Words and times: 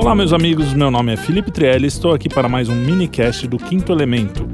Olá, 0.00 0.14
meus 0.14 0.32
amigos. 0.32 0.72
Meu 0.72 0.90
nome 0.90 1.12
é 1.12 1.16
Felipe 1.16 1.50
Trielli. 1.50 1.86
Estou 1.86 2.14
aqui 2.14 2.26
para 2.26 2.48
mais 2.48 2.70
um 2.70 2.74
minicast 2.74 3.46
do 3.46 3.58
Quinto 3.58 3.92
Elemento. 3.92 4.48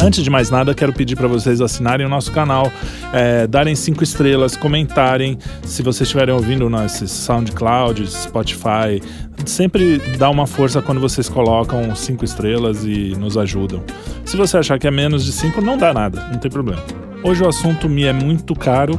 Antes 0.00 0.24
de 0.24 0.30
mais 0.30 0.48
nada, 0.48 0.74
quero 0.74 0.94
pedir 0.94 1.14
para 1.14 1.28
vocês 1.28 1.60
assinarem 1.60 2.06
o 2.06 2.08
nosso 2.08 2.32
canal, 2.32 2.72
é, 3.12 3.46
darem 3.46 3.74
cinco 3.74 4.02
estrelas, 4.02 4.56
comentarem. 4.56 5.36
Se 5.62 5.82
vocês 5.82 6.08
estiverem 6.08 6.34
ouvindo 6.34 6.70
nesses 6.70 7.10
SoundCloud, 7.10 8.10
Spotify, 8.10 9.02
sempre 9.44 9.98
dá 10.16 10.30
uma 10.30 10.46
força 10.46 10.80
quando 10.80 11.02
vocês 11.02 11.28
colocam 11.28 11.94
cinco 11.94 12.24
estrelas 12.24 12.82
e 12.82 13.14
nos 13.14 13.36
ajudam. 13.36 13.84
Se 14.24 14.38
você 14.38 14.56
achar 14.56 14.78
que 14.78 14.86
é 14.86 14.90
menos 14.90 15.22
de 15.22 15.32
cinco, 15.32 15.60
não 15.60 15.76
dá 15.76 15.92
nada, 15.92 16.28
não 16.32 16.38
tem 16.38 16.50
problema. 16.50 16.82
Hoje 17.22 17.42
o 17.44 17.48
assunto 17.48 17.90
me 17.90 18.04
é 18.04 18.12
muito 18.12 18.54
caro, 18.54 18.98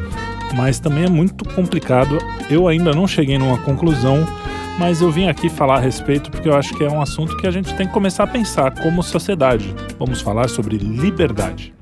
mas 0.55 0.79
também 0.79 1.05
é 1.05 1.09
muito 1.09 1.43
complicado. 1.55 2.19
Eu 2.47 2.67
ainda 2.67 2.91
não 2.91 3.07
cheguei 3.07 3.39
numa 3.39 3.57
conclusão 3.57 4.23
mas 4.79 5.01
eu 5.01 5.11
vim 5.11 5.27
aqui 5.27 5.49
falar 5.49 5.77
a 5.77 5.79
respeito 5.79 6.31
porque 6.31 6.49
eu 6.49 6.55
acho 6.55 6.75
que 6.75 6.83
é 6.83 6.89
um 6.89 7.01
assunto 7.01 7.37
que 7.37 7.47
a 7.47 7.51
gente 7.51 7.73
tem 7.75 7.87
que 7.87 7.93
começar 7.93 8.23
a 8.23 8.27
pensar 8.27 8.71
como 8.81 9.03
sociedade. 9.03 9.73
Vamos 9.99 10.21
falar 10.21 10.49
sobre 10.49 10.77
liberdade. 10.77 11.73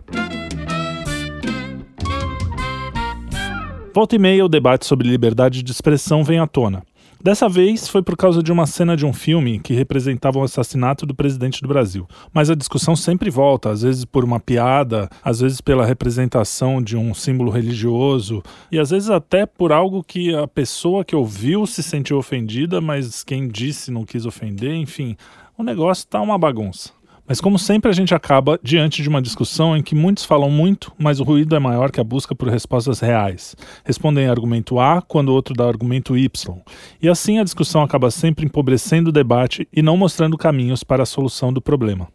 Volta 3.93 4.15
e 4.15 4.19
meia, 4.19 4.45
o 4.45 4.49
debate 4.49 4.85
sobre 4.85 5.09
liberdade 5.09 5.61
de 5.61 5.71
expressão 5.71 6.23
vem 6.23 6.39
à 6.39 6.47
tona. 6.47 6.83
Dessa 7.23 7.47
vez 7.47 7.87
foi 7.87 8.01
por 8.01 8.17
causa 8.17 8.41
de 8.41 8.51
uma 8.51 8.65
cena 8.65 8.97
de 8.97 9.05
um 9.05 9.13
filme 9.13 9.59
que 9.59 9.75
representava 9.75 10.39
o 10.39 10.43
assassinato 10.43 11.05
do 11.05 11.13
presidente 11.13 11.61
do 11.61 11.67
Brasil. 11.67 12.07
Mas 12.33 12.49
a 12.49 12.55
discussão 12.55 12.95
sempre 12.95 13.29
volta, 13.29 13.69
às 13.69 13.83
vezes 13.83 14.05
por 14.05 14.23
uma 14.23 14.39
piada, 14.39 15.07
às 15.23 15.39
vezes 15.39 15.61
pela 15.61 15.85
representação 15.85 16.81
de 16.81 16.97
um 16.97 17.13
símbolo 17.13 17.51
religioso 17.51 18.41
e 18.71 18.79
às 18.79 18.89
vezes 18.89 19.11
até 19.11 19.45
por 19.45 19.71
algo 19.71 20.03
que 20.03 20.33
a 20.33 20.47
pessoa 20.47 21.05
que 21.05 21.15
ouviu 21.15 21.67
se 21.67 21.83
sentiu 21.83 22.17
ofendida, 22.17 22.81
mas 22.81 23.23
quem 23.23 23.47
disse 23.47 23.91
não 23.91 24.03
quis 24.03 24.25
ofender, 24.25 24.73
enfim, 24.73 25.15
o 25.55 25.61
negócio 25.61 26.07
tá 26.07 26.19
uma 26.19 26.39
bagunça. 26.39 27.00
Mas 27.31 27.39
como 27.39 27.57
sempre 27.57 27.89
a 27.89 27.93
gente 27.93 28.13
acaba 28.13 28.59
diante 28.61 29.01
de 29.01 29.07
uma 29.07 29.21
discussão 29.21 29.77
em 29.77 29.81
que 29.81 29.95
muitos 29.95 30.25
falam 30.25 30.51
muito, 30.51 30.91
mas 30.99 31.21
o 31.21 31.23
ruído 31.23 31.55
é 31.55 31.59
maior 31.59 31.89
que 31.89 32.01
a 32.01 32.03
busca 32.03 32.35
por 32.35 32.49
respostas 32.49 32.99
reais. 32.99 33.55
Respondem 33.85 34.27
argumento 34.27 34.81
A 34.81 35.01
quando 35.01 35.29
o 35.29 35.33
outro 35.33 35.55
dá 35.55 35.65
argumento 35.65 36.17
Y. 36.17 36.61
E 37.01 37.07
assim 37.07 37.39
a 37.39 37.45
discussão 37.45 37.83
acaba 37.83 38.11
sempre 38.11 38.43
empobrecendo 38.45 39.11
o 39.11 39.13
debate 39.13 39.65
e 39.71 39.81
não 39.81 39.95
mostrando 39.95 40.37
caminhos 40.37 40.83
para 40.83 41.03
a 41.03 41.05
solução 41.05 41.53
do 41.53 41.61
problema. 41.61 42.09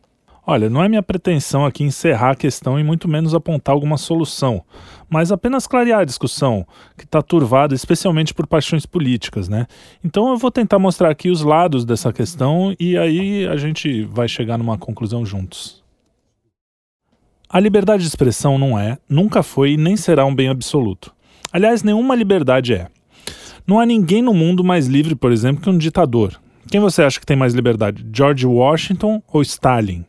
Olha, 0.48 0.70
não 0.70 0.80
é 0.80 0.88
minha 0.88 1.02
pretensão 1.02 1.66
aqui 1.66 1.82
encerrar 1.82 2.30
a 2.30 2.36
questão 2.36 2.78
e 2.78 2.84
muito 2.84 3.08
menos 3.08 3.34
apontar 3.34 3.74
alguma 3.74 3.96
solução, 3.96 4.62
mas 5.10 5.32
apenas 5.32 5.66
clarear 5.66 6.00
a 6.00 6.04
discussão, 6.04 6.64
que 6.96 7.02
está 7.02 7.20
turvada 7.20 7.74
especialmente 7.74 8.32
por 8.32 8.46
paixões 8.46 8.86
políticas, 8.86 9.48
né? 9.48 9.66
Então 10.04 10.30
eu 10.30 10.36
vou 10.36 10.52
tentar 10.52 10.78
mostrar 10.78 11.10
aqui 11.10 11.30
os 11.30 11.42
lados 11.42 11.84
dessa 11.84 12.12
questão 12.12 12.72
e 12.78 12.96
aí 12.96 13.44
a 13.44 13.56
gente 13.56 14.04
vai 14.04 14.28
chegar 14.28 14.56
numa 14.56 14.78
conclusão 14.78 15.26
juntos. 15.26 15.82
A 17.48 17.58
liberdade 17.58 18.02
de 18.02 18.08
expressão 18.08 18.56
não 18.56 18.78
é, 18.78 18.98
nunca 19.08 19.42
foi 19.42 19.72
e 19.72 19.76
nem 19.76 19.96
será 19.96 20.24
um 20.24 20.34
bem 20.34 20.48
absoluto. 20.48 21.12
Aliás, 21.52 21.82
nenhuma 21.82 22.14
liberdade 22.14 22.72
é. 22.72 22.86
Não 23.66 23.80
há 23.80 23.86
ninguém 23.86 24.22
no 24.22 24.32
mundo 24.32 24.62
mais 24.62 24.86
livre, 24.86 25.16
por 25.16 25.32
exemplo, 25.32 25.60
que 25.60 25.70
um 25.70 25.76
ditador. 25.76 26.40
Quem 26.70 26.80
você 26.80 27.02
acha 27.02 27.18
que 27.18 27.26
tem 27.26 27.36
mais 27.36 27.54
liberdade, 27.54 28.04
George 28.12 28.46
Washington 28.46 29.22
ou 29.32 29.42
Stalin? 29.42 30.04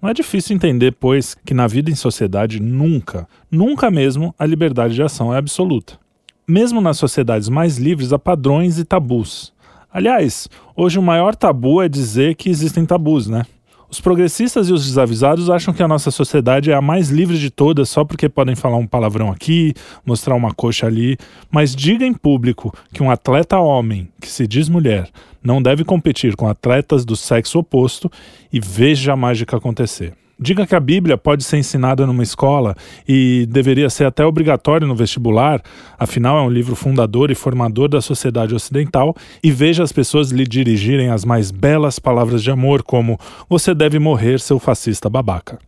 Não 0.00 0.08
é 0.08 0.14
difícil 0.14 0.54
entender, 0.54 0.92
pois, 0.92 1.34
que 1.44 1.52
na 1.52 1.66
vida 1.66 1.90
em 1.90 1.94
sociedade 1.96 2.60
nunca, 2.60 3.28
nunca 3.50 3.90
mesmo, 3.90 4.32
a 4.38 4.46
liberdade 4.46 4.94
de 4.94 5.02
ação 5.02 5.34
é 5.34 5.38
absoluta. 5.38 5.98
Mesmo 6.46 6.80
nas 6.80 6.98
sociedades 6.98 7.48
mais 7.48 7.78
livres 7.78 8.12
há 8.12 8.18
padrões 8.18 8.78
e 8.78 8.84
tabus. 8.84 9.52
Aliás, 9.92 10.48
hoje 10.76 11.00
o 11.00 11.02
maior 11.02 11.34
tabu 11.34 11.82
é 11.82 11.88
dizer 11.88 12.36
que 12.36 12.48
existem 12.48 12.86
tabus, 12.86 13.26
né? 13.26 13.44
Os 13.90 14.02
progressistas 14.02 14.68
e 14.68 14.72
os 14.72 14.84
desavisados 14.84 15.48
acham 15.48 15.72
que 15.72 15.82
a 15.82 15.88
nossa 15.88 16.10
sociedade 16.10 16.70
é 16.70 16.74
a 16.74 16.82
mais 16.82 17.08
livre 17.08 17.38
de 17.38 17.50
todas 17.50 17.88
só 17.88 18.04
porque 18.04 18.28
podem 18.28 18.54
falar 18.54 18.76
um 18.76 18.86
palavrão 18.86 19.30
aqui, 19.30 19.72
mostrar 20.04 20.34
uma 20.34 20.52
coxa 20.52 20.86
ali, 20.86 21.16
mas 21.50 21.74
diga 21.74 22.04
em 22.04 22.12
público 22.12 22.70
que 22.92 23.02
um 23.02 23.10
atleta 23.10 23.58
homem, 23.58 24.06
que 24.20 24.28
se 24.28 24.46
diz 24.46 24.68
mulher, 24.68 25.08
não 25.42 25.62
deve 25.62 25.84
competir 25.84 26.36
com 26.36 26.46
atletas 26.46 27.02
do 27.02 27.16
sexo 27.16 27.60
oposto 27.60 28.12
e 28.52 28.60
veja 28.60 29.14
a 29.14 29.16
mágica 29.16 29.56
acontecer. 29.56 30.12
Diga 30.40 30.64
que 30.64 30.74
a 30.76 30.80
Bíblia 30.80 31.18
pode 31.18 31.42
ser 31.42 31.56
ensinada 31.56 32.06
numa 32.06 32.22
escola 32.22 32.76
e 33.08 33.44
deveria 33.50 33.90
ser 33.90 34.04
até 34.04 34.24
obrigatório 34.24 34.86
no 34.86 34.94
vestibular, 34.94 35.60
afinal 35.98 36.38
é 36.38 36.42
um 36.42 36.48
livro 36.48 36.76
fundador 36.76 37.32
e 37.32 37.34
formador 37.34 37.88
da 37.88 38.00
sociedade 38.00 38.54
ocidental, 38.54 39.16
e 39.42 39.50
veja 39.50 39.82
as 39.82 39.90
pessoas 39.90 40.30
lhe 40.30 40.46
dirigirem 40.46 41.10
as 41.10 41.24
mais 41.24 41.50
belas 41.50 41.98
palavras 41.98 42.40
de 42.40 42.52
amor, 42.52 42.84
como 42.84 43.18
você 43.48 43.74
deve 43.74 43.98
morrer, 43.98 44.38
seu 44.38 44.60
fascista 44.60 45.10
babaca. 45.10 45.58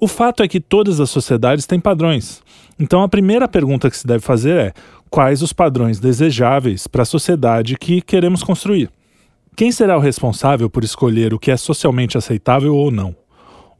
O 0.00 0.08
fato 0.08 0.42
é 0.42 0.48
que 0.48 0.58
todas 0.58 1.00
as 1.00 1.10
sociedades 1.10 1.66
têm 1.66 1.78
padrões. 1.78 2.42
Então 2.80 3.02
a 3.02 3.08
primeira 3.08 3.46
pergunta 3.46 3.90
que 3.90 3.96
se 3.96 4.06
deve 4.06 4.24
fazer 4.24 4.56
é: 4.56 4.72
quais 5.10 5.42
os 5.42 5.52
padrões 5.52 6.00
desejáveis 6.00 6.86
para 6.86 7.02
a 7.02 7.06
sociedade 7.06 7.76
que 7.76 8.00
queremos 8.00 8.42
construir? 8.42 8.90
Quem 9.54 9.70
será 9.70 9.98
o 9.98 10.00
responsável 10.00 10.70
por 10.70 10.82
escolher 10.82 11.34
o 11.34 11.38
que 11.38 11.50
é 11.50 11.56
socialmente 11.58 12.16
aceitável 12.16 12.74
ou 12.74 12.90
não? 12.90 13.14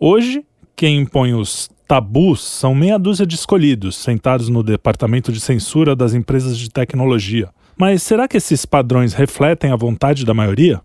Hoje, 0.07 0.45
quem 0.77 0.99
impõe 0.99 1.33
os 1.33 1.71
tabus 1.89 2.45
são 2.45 2.75
meia 2.75 2.99
dúzia 2.99 3.25
de 3.25 3.37
escolhidos, 3.37 3.97
sentados 3.97 4.51
no 4.51 4.63
departamento 4.63 5.33
de 5.33 5.41
censura 5.41 5.97
das 5.97 6.13
empresas 6.13 6.59
de 6.59 6.69
tecnologia. 6.69 7.49
Mas 7.75 8.03
será 8.03 8.29
que 8.29 8.37
esses 8.37 8.67
padrões 8.67 9.15
refletem 9.15 9.73
a 9.73 9.77
vontade 9.77 10.27
da 10.27 10.35
maioria? 10.35 10.83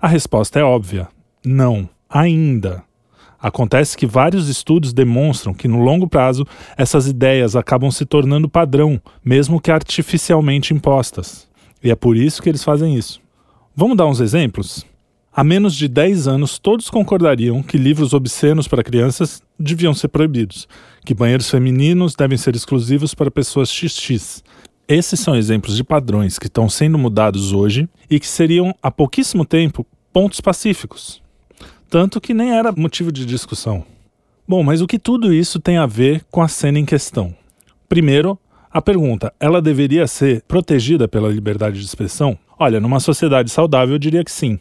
A 0.00 0.08
resposta 0.08 0.58
é 0.58 0.62
óbvia: 0.62 1.08
não, 1.44 1.86
ainda. 2.08 2.82
Acontece 3.38 3.94
que 3.94 4.06
vários 4.06 4.48
estudos 4.48 4.94
demonstram 4.94 5.52
que, 5.52 5.68
no 5.68 5.82
longo 5.82 6.08
prazo, 6.08 6.46
essas 6.74 7.06
ideias 7.06 7.54
acabam 7.54 7.90
se 7.90 8.06
tornando 8.06 8.48
padrão, 8.48 8.98
mesmo 9.22 9.60
que 9.60 9.70
artificialmente 9.70 10.72
impostas. 10.72 11.46
E 11.84 11.90
é 11.90 11.94
por 11.94 12.16
isso 12.16 12.42
que 12.42 12.48
eles 12.48 12.64
fazem 12.64 12.96
isso. 12.96 13.20
Vamos 13.76 13.98
dar 13.98 14.06
uns 14.06 14.20
exemplos? 14.20 14.86
Há 15.32 15.44
menos 15.44 15.76
de 15.76 15.86
10 15.86 16.26
anos, 16.26 16.58
todos 16.58 16.90
concordariam 16.90 17.62
que 17.62 17.76
livros 17.76 18.12
obscenos 18.12 18.66
para 18.66 18.82
crianças 18.82 19.42
deviam 19.58 19.94
ser 19.94 20.08
proibidos, 20.08 20.66
que 21.04 21.14
banheiros 21.14 21.50
femininos 21.50 22.14
devem 22.14 22.36
ser 22.36 22.56
exclusivos 22.56 23.14
para 23.14 23.30
pessoas 23.30 23.68
XX. 23.68 24.42
Esses 24.88 25.20
são 25.20 25.36
exemplos 25.36 25.76
de 25.76 25.84
padrões 25.84 26.38
que 26.38 26.46
estão 26.46 26.68
sendo 26.68 26.98
mudados 26.98 27.52
hoje 27.52 27.88
e 28.10 28.18
que 28.18 28.26
seriam, 28.26 28.74
há 28.82 28.90
pouquíssimo 28.90 29.44
tempo, 29.44 29.86
pontos 30.12 30.40
pacíficos. 30.40 31.22
Tanto 31.90 32.20
que 32.20 32.34
nem 32.34 32.52
era 32.52 32.72
motivo 32.72 33.12
de 33.12 33.24
discussão. 33.24 33.84
Bom, 34.46 34.62
mas 34.62 34.80
o 34.80 34.86
que 34.86 34.98
tudo 34.98 35.32
isso 35.32 35.60
tem 35.60 35.76
a 35.76 35.86
ver 35.86 36.24
com 36.30 36.42
a 36.42 36.48
cena 36.48 36.78
em 36.78 36.86
questão? 36.86 37.36
Primeiro, 37.86 38.38
a 38.70 38.80
pergunta: 38.80 39.32
ela 39.38 39.60
deveria 39.60 40.06
ser 40.06 40.42
protegida 40.48 41.06
pela 41.06 41.28
liberdade 41.28 41.78
de 41.78 41.84
expressão? 41.84 42.38
Olha, 42.58 42.80
numa 42.80 43.00
sociedade 43.00 43.50
saudável 43.50 43.94
eu 43.94 43.98
diria 43.98 44.24
que 44.24 44.32
sim. 44.32 44.58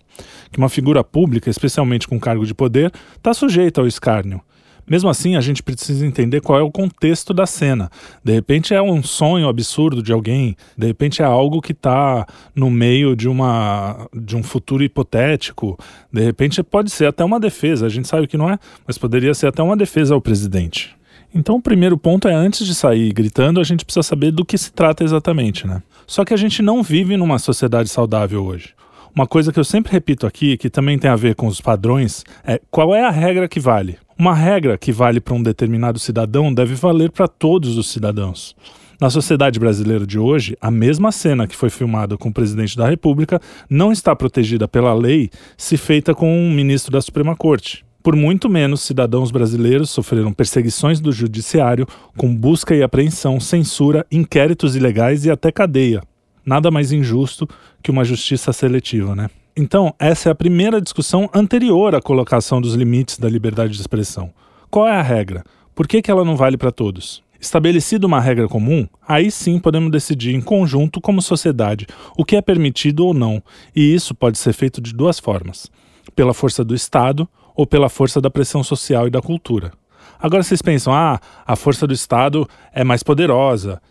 Que 0.52 0.58
uma 0.58 0.70
figura 0.70 1.04
pública, 1.04 1.50
especialmente 1.50 2.08
com 2.08 2.20
cargo 2.20 2.46
de 2.46 2.54
poder, 2.54 2.92
está 3.16 3.34
sujeita 3.34 3.82
ao 3.82 3.88
escárnio. 3.88 4.42
Mesmo 4.90 5.10
assim, 5.10 5.36
a 5.36 5.42
gente 5.42 5.62
precisa 5.62 6.06
entender 6.06 6.40
qual 6.40 6.58
é 6.58 6.62
o 6.62 6.72
contexto 6.72 7.34
da 7.34 7.46
cena. 7.46 7.90
De 8.24 8.32
repente 8.32 8.74
é 8.74 8.82
um 8.82 9.04
sonho 9.04 9.50
absurdo 9.50 10.02
de 10.02 10.14
alguém, 10.14 10.56
de 10.78 10.88
repente 10.88 11.22
é 11.22 11.26
algo 11.26 11.62
que 11.62 11.74
está 11.74 12.26
no 12.56 12.72
meio 12.72 13.14
de, 13.14 13.28
uma, 13.28 14.08
de 14.16 14.38
um 14.38 14.44
futuro 14.44 14.84
hipotético, 14.84 15.78
de 16.12 16.24
repente 16.24 16.64
pode 16.64 16.90
ser 16.90 17.08
até 17.08 17.26
uma 17.26 17.38
defesa, 17.38 17.86
a 17.86 17.90
gente 17.90 18.08
sabe 18.08 18.28
que 18.28 18.38
não 18.38 18.50
é, 18.50 18.58
mas 18.86 18.98
poderia 18.98 19.34
ser 19.34 19.48
até 19.48 19.62
uma 19.62 19.76
defesa 19.76 20.14
ao 20.14 20.22
presidente. 20.22 20.96
Então, 21.36 21.56
o 21.56 21.62
primeiro 21.62 21.98
ponto 21.98 22.28
é 22.30 22.34
antes 22.34 22.66
de 22.66 22.74
sair 22.74 23.12
gritando, 23.12 23.60
a 23.60 23.64
gente 23.64 23.84
precisa 23.84 24.04
saber 24.04 24.32
do 24.32 24.46
que 24.46 24.58
se 24.58 24.72
trata 24.72 25.04
exatamente, 25.04 25.68
né? 25.68 25.84
Só 26.08 26.24
que 26.24 26.34
a 26.34 26.38
gente 26.38 26.62
não 26.62 26.82
vive 26.82 27.18
numa 27.18 27.38
sociedade 27.38 27.90
saudável 27.90 28.46
hoje. 28.46 28.74
Uma 29.14 29.28
coisa 29.28 29.52
que 29.52 29.60
eu 29.60 29.64
sempre 29.64 29.92
repito 29.92 30.26
aqui, 30.26 30.56
que 30.56 30.70
também 30.70 30.98
tem 30.98 31.12
a 31.12 31.16
ver 31.16 31.36
com 31.36 31.48
os 31.48 31.60
padrões, 31.60 32.24
é 32.46 32.62
qual 32.72 32.96
é 32.96 33.04
a 33.04 33.10
regra 33.10 33.48
que 33.48 33.60
vale? 33.60 33.98
Uma 34.18 34.34
regra 34.34 34.78
que 34.78 34.92
vale 34.92 35.20
para 35.20 35.34
um 35.34 35.44
determinado 35.44 36.00
cidadão 36.00 36.54
deve 36.54 36.76
valer 36.76 37.12
para 37.12 37.28
todos 37.28 37.78
os 37.78 37.90
cidadãos. 37.92 38.56
Na 39.02 39.10
sociedade 39.10 39.60
brasileira 39.60 40.08
de 40.08 40.18
hoje, 40.18 40.58
a 40.62 40.72
mesma 40.72 41.12
cena 41.12 41.46
que 41.46 41.56
foi 41.56 41.70
filmada 41.70 42.18
com 42.18 42.30
o 42.30 42.34
presidente 42.34 42.78
da 42.78 42.88
República 42.88 43.40
não 43.70 43.92
está 43.92 44.16
protegida 44.16 44.68
pela 44.68 44.94
lei 44.94 45.30
se 45.58 45.78
feita 45.78 46.16
com 46.16 46.32
um 46.32 46.52
ministro 46.52 46.92
da 46.92 47.02
Suprema 47.02 47.36
Corte. 47.36 47.87
Por 48.08 48.16
muito 48.16 48.50
menos, 48.50 48.84
cidadãos 48.84 49.32
brasileiros 49.32 49.90
sofreram 49.90 50.32
perseguições 50.32 51.02
do 51.02 51.12
judiciário 51.12 51.86
com 52.16 52.34
busca 52.34 52.74
e 52.74 52.82
apreensão, 52.82 53.38
censura, 53.38 54.08
inquéritos 54.10 54.78
ilegais 54.78 55.26
e 55.26 55.30
até 55.30 55.52
cadeia. 55.52 56.02
Nada 56.46 56.72
mais 56.72 56.94
injusto 56.94 57.46
que 57.84 57.92
uma 57.92 58.06
justiça 58.06 58.54
seletiva, 58.54 59.14
né? 59.14 59.30
Então, 59.58 59.94
essa 60.00 60.30
é 60.30 60.32
a 60.32 60.36
primeira 60.36 60.80
discussão 60.80 61.30
anterior 61.36 61.96
à 61.96 62.02
colocação 62.02 62.62
dos 62.62 62.76
limites 62.76 63.20
da 63.20 63.28
liberdade 63.28 63.74
de 63.74 63.82
expressão. 63.82 64.32
Qual 64.72 64.88
é 64.88 64.96
a 64.96 65.02
regra? 65.02 65.44
Por 65.76 65.86
que, 65.86 66.02
que 66.02 66.10
ela 66.10 66.24
não 66.24 66.38
vale 66.38 66.56
para 66.56 66.72
todos? 66.72 67.22
Estabelecida 67.42 68.08
uma 68.08 68.22
regra 68.22 68.48
comum, 68.48 68.88
aí 69.06 69.30
sim 69.30 69.60
podemos 69.60 69.92
decidir 69.92 70.34
em 70.34 70.40
conjunto, 70.40 71.02
como 71.02 71.22
sociedade, 71.22 71.86
o 72.18 72.24
que 72.24 72.38
é 72.38 72.42
permitido 72.42 73.06
ou 73.06 73.14
não, 73.14 73.44
e 73.76 73.94
isso 73.94 74.16
pode 74.16 74.38
ser 74.38 74.54
feito 74.54 74.80
de 74.80 74.94
duas 74.94 75.20
formas: 75.20 75.70
pela 76.16 76.34
força 76.34 76.64
do 76.64 76.74
Estado 76.74 77.28
ou 77.58 77.66
pela 77.66 77.90
força 77.90 78.22
da 78.22 78.30
pressão 78.30 78.64
social 78.64 79.08
e 79.08 79.10
da 79.10 79.20
cultura. 79.20 79.74
Agora 80.20 80.44
vocês 80.44 80.62
pensam, 80.62 80.94
ah, 80.94 81.20
a 81.46 81.56
força 81.56 81.88
do 81.88 81.94
Estado 81.94 82.48
é 82.72 82.84
mais 82.84 83.02
poderosa. 83.02 83.82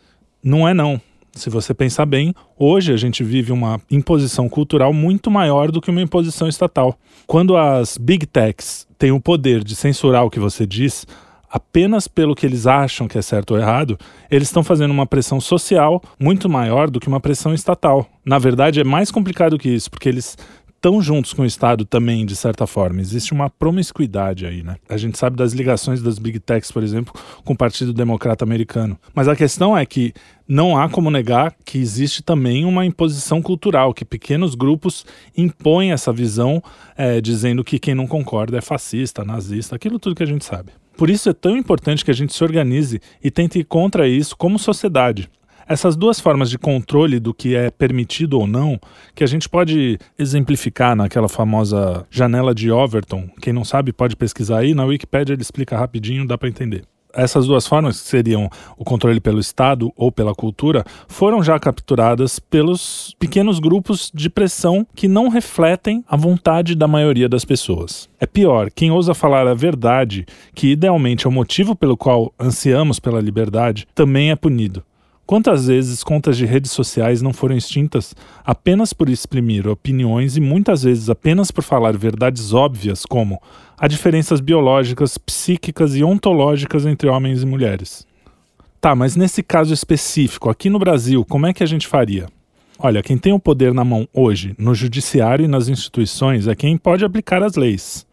Não 0.42 0.66
é, 0.66 0.72
não. 0.72 1.00
Se 1.32 1.50
você 1.50 1.74
pensar 1.74 2.06
bem, 2.06 2.32
hoje 2.58 2.92
a 2.92 2.96
gente 2.96 3.22
vive 3.22 3.52
uma 3.52 3.80
imposição 3.90 4.48
cultural 4.48 4.92
muito 4.92 5.30
maior 5.30 5.70
do 5.70 5.80
que 5.80 5.90
uma 5.90 6.00
imposição 6.00 6.48
estatal. 6.48 6.96
Quando 7.26 7.56
as 7.56 7.98
big 7.98 8.24
techs 8.24 8.86
têm 8.96 9.10
o 9.10 9.20
poder 9.20 9.62
de 9.62 9.76
censurar 9.76 10.24
o 10.24 10.30
que 10.30 10.40
você 10.40 10.64
diz, 10.64 11.06
apenas 11.50 12.08
pelo 12.08 12.34
que 12.34 12.46
eles 12.46 12.66
acham 12.66 13.06
que 13.06 13.18
é 13.18 13.22
certo 13.22 13.52
ou 13.52 13.58
errado, 13.58 13.98
eles 14.30 14.48
estão 14.48 14.62
fazendo 14.62 14.92
uma 14.92 15.06
pressão 15.06 15.40
social 15.40 16.02
muito 16.18 16.48
maior 16.48 16.88
do 16.88 16.98
que 16.98 17.08
uma 17.08 17.20
pressão 17.20 17.52
estatal. 17.52 18.06
Na 18.24 18.38
verdade, 18.38 18.80
é 18.80 18.84
mais 18.84 19.10
complicado 19.10 19.58
que 19.58 19.68
isso, 19.68 19.90
porque 19.90 20.08
eles 20.08 20.38
estão 20.86 21.02
juntos 21.02 21.32
com 21.32 21.42
o 21.42 21.46
Estado 21.46 21.84
também, 21.84 22.24
de 22.24 22.36
certa 22.36 22.64
forma. 22.64 23.00
Existe 23.00 23.32
uma 23.32 23.50
promiscuidade 23.50 24.46
aí, 24.46 24.62
né? 24.62 24.76
A 24.88 24.96
gente 24.96 25.18
sabe 25.18 25.36
das 25.36 25.52
ligações 25.52 26.00
das 26.00 26.16
Big 26.16 26.38
Techs, 26.38 26.70
por 26.70 26.82
exemplo, 26.82 27.12
com 27.44 27.54
o 27.54 27.56
Partido 27.56 27.92
Democrata 27.92 28.44
Americano. 28.44 28.96
Mas 29.12 29.26
a 29.26 29.34
questão 29.34 29.76
é 29.76 29.84
que 29.84 30.14
não 30.48 30.78
há 30.78 30.88
como 30.88 31.10
negar 31.10 31.56
que 31.64 31.78
existe 31.78 32.22
também 32.22 32.64
uma 32.64 32.86
imposição 32.86 33.42
cultural, 33.42 33.92
que 33.92 34.04
pequenos 34.04 34.54
grupos 34.54 35.04
impõem 35.36 35.90
essa 35.90 36.12
visão, 36.12 36.62
é, 36.96 37.20
dizendo 37.20 37.64
que 37.64 37.80
quem 37.80 37.94
não 37.94 38.06
concorda 38.06 38.56
é 38.56 38.60
fascista, 38.60 39.24
nazista, 39.24 39.74
aquilo 39.74 39.98
tudo 39.98 40.14
que 40.14 40.22
a 40.22 40.26
gente 40.26 40.44
sabe. 40.44 40.70
Por 40.96 41.10
isso 41.10 41.28
é 41.28 41.32
tão 41.32 41.56
importante 41.56 42.04
que 42.04 42.12
a 42.12 42.14
gente 42.14 42.32
se 42.32 42.44
organize 42.44 43.00
e 43.22 43.28
tente 43.28 43.58
ir 43.58 43.64
contra 43.64 44.08
isso 44.08 44.36
como 44.36 44.56
sociedade. 44.56 45.28
Essas 45.68 45.96
duas 45.96 46.20
formas 46.20 46.48
de 46.48 46.58
controle 46.58 47.18
do 47.18 47.34
que 47.34 47.56
é 47.56 47.70
permitido 47.70 48.38
ou 48.38 48.46
não, 48.46 48.78
que 49.14 49.24
a 49.24 49.26
gente 49.26 49.48
pode 49.48 49.98
exemplificar 50.16 50.94
naquela 50.94 51.28
famosa 51.28 52.06
janela 52.08 52.54
de 52.54 52.70
Overton. 52.70 53.28
Quem 53.40 53.52
não 53.52 53.64
sabe 53.64 53.92
pode 53.92 54.14
pesquisar 54.14 54.58
aí, 54.58 54.74
na 54.74 54.84
Wikipedia 54.84 55.34
ele 55.34 55.42
explica 55.42 55.76
rapidinho, 55.76 56.26
dá 56.26 56.38
para 56.38 56.48
entender 56.48 56.84
essas 57.16 57.46
duas 57.46 57.66
formas, 57.66 58.00
que 58.00 58.08
seriam 58.08 58.48
o 58.76 58.84
controle 58.84 59.20
pelo 59.20 59.40
Estado 59.40 59.90
ou 59.96 60.12
pela 60.12 60.34
cultura, 60.34 60.84
foram 61.08 61.42
já 61.42 61.58
capturadas 61.58 62.38
pelos 62.38 63.16
pequenos 63.18 63.58
grupos 63.58 64.10
de 64.14 64.28
pressão 64.28 64.86
que 64.94 65.08
não 65.08 65.28
refletem 65.28 66.04
a 66.06 66.16
vontade 66.16 66.74
da 66.74 66.86
maioria 66.86 67.28
das 67.28 67.44
pessoas. 67.44 68.08
É 68.20 68.26
pior, 68.26 68.70
quem 68.70 68.90
ousa 68.90 69.14
falar 69.14 69.46
a 69.48 69.54
verdade, 69.54 70.26
que 70.54 70.72
idealmente 70.72 71.26
é 71.26 71.28
o 71.28 71.32
motivo 71.32 71.74
pelo 71.74 71.96
qual 71.96 72.32
ansiamos 72.38 73.00
pela 73.00 73.20
liberdade, 73.20 73.88
também 73.94 74.30
é 74.30 74.36
punido. 74.36 74.84
Quantas 75.26 75.66
vezes 75.66 76.04
contas 76.04 76.36
de 76.36 76.46
redes 76.46 76.70
sociais 76.70 77.20
não 77.20 77.32
foram 77.32 77.56
extintas 77.56 78.14
apenas 78.44 78.92
por 78.92 79.08
exprimir 79.08 79.66
opiniões 79.66 80.36
e 80.36 80.40
muitas 80.40 80.84
vezes 80.84 81.10
apenas 81.10 81.50
por 81.50 81.64
falar 81.64 81.96
verdades 81.96 82.54
óbvias 82.54 83.04
como 83.04 83.42
há 83.76 83.88
diferenças 83.88 84.40
biológicas, 84.40 85.18
psíquicas 85.18 85.96
e 85.96 86.04
ontológicas 86.04 86.86
entre 86.86 87.08
homens 87.08 87.42
e 87.42 87.46
mulheres? 87.46 88.06
Tá, 88.80 88.94
mas 88.94 89.16
nesse 89.16 89.42
caso 89.42 89.74
específico, 89.74 90.48
aqui 90.48 90.70
no 90.70 90.78
Brasil, 90.78 91.24
como 91.24 91.48
é 91.48 91.52
que 91.52 91.64
a 91.64 91.66
gente 91.66 91.88
faria? 91.88 92.28
Olha, 92.78 93.02
quem 93.02 93.18
tem 93.18 93.32
o 93.32 93.40
poder 93.40 93.74
na 93.74 93.82
mão 93.82 94.06
hoje, 94.14 94.54
no 94.56 94.76
judiciário 94.76 95.44
e 95.44 95.48
nas 95.48 95.66
instituições, 95.66 96.46
é 96.46 96.54
quem 96.54 96.78
pode 96.78 97.04
aplicar 97.04 97.42
as 97.42 97.56
leis. 97.56 98.06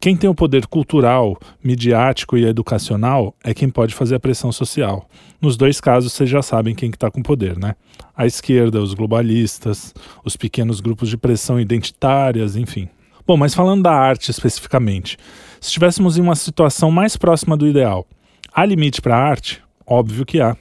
Quem 0.00 0.16
tem 0.16 0.28
o 0.28 0.34
poder 0.34 0.66
cultural, 0.66 1.38
midiático 1.62 2.36
e 2.36 2.44
educacional 2.44 3.34
é 3.42 3.54
quem 3.54 3.68
pode 3.68 3.94
fazer 3.94 4.16
a 4.16 4.20
pressão 4.20 4.50
social. 4.50 5.08
Nos 5.40 5.56
dois 5.56 5.80
casos, 5.80 6.12
vocês 6.12 6.28
já 6.28 6.42
sabem 6.42 6.74
quem 6.74 6.88
está 6.88 6.92
que 6.92 6.98
tá 6.98 7.10
com 7.10 7.22
poder, 7.22 7.58
né? 7.58 7.74
A 8.16 8.26
esquerda, 8.26 8.80
os 8.80 8.94
globalistas, 8.94 9.94
os 10.24 10.36
pequenos 10.36 10.80
grupos 10.80 11.08
de 11.08 11.16
pressão 11.16 11.58
identitárias, 11.60 12.56
enfim. 12.56 12.88
Bom, 13.26 13.36
mas 13.36 13.54
falando 13.54 13.82
da 13.82 13.92
arte 13.92 14.30
especificamente, 14.30 15.16
se 15.60 15.68
estivéssemos 15.68 16.18
em 16.18 16.20
uma 16.20 16.34
situação 16.34 16.90
mais 16.90 17.16
próxima 17.16 17.56
do 17.56 17.66
ideal, 17.66 18.06
há 18.52 18.64
limite 18.64 19.00
para 19.00 19.16
a 19.16 19.20
arte? 19.20 19.62
Óbvio 19.86 20.26
que 20.26 20.40
há. 20.40 20.56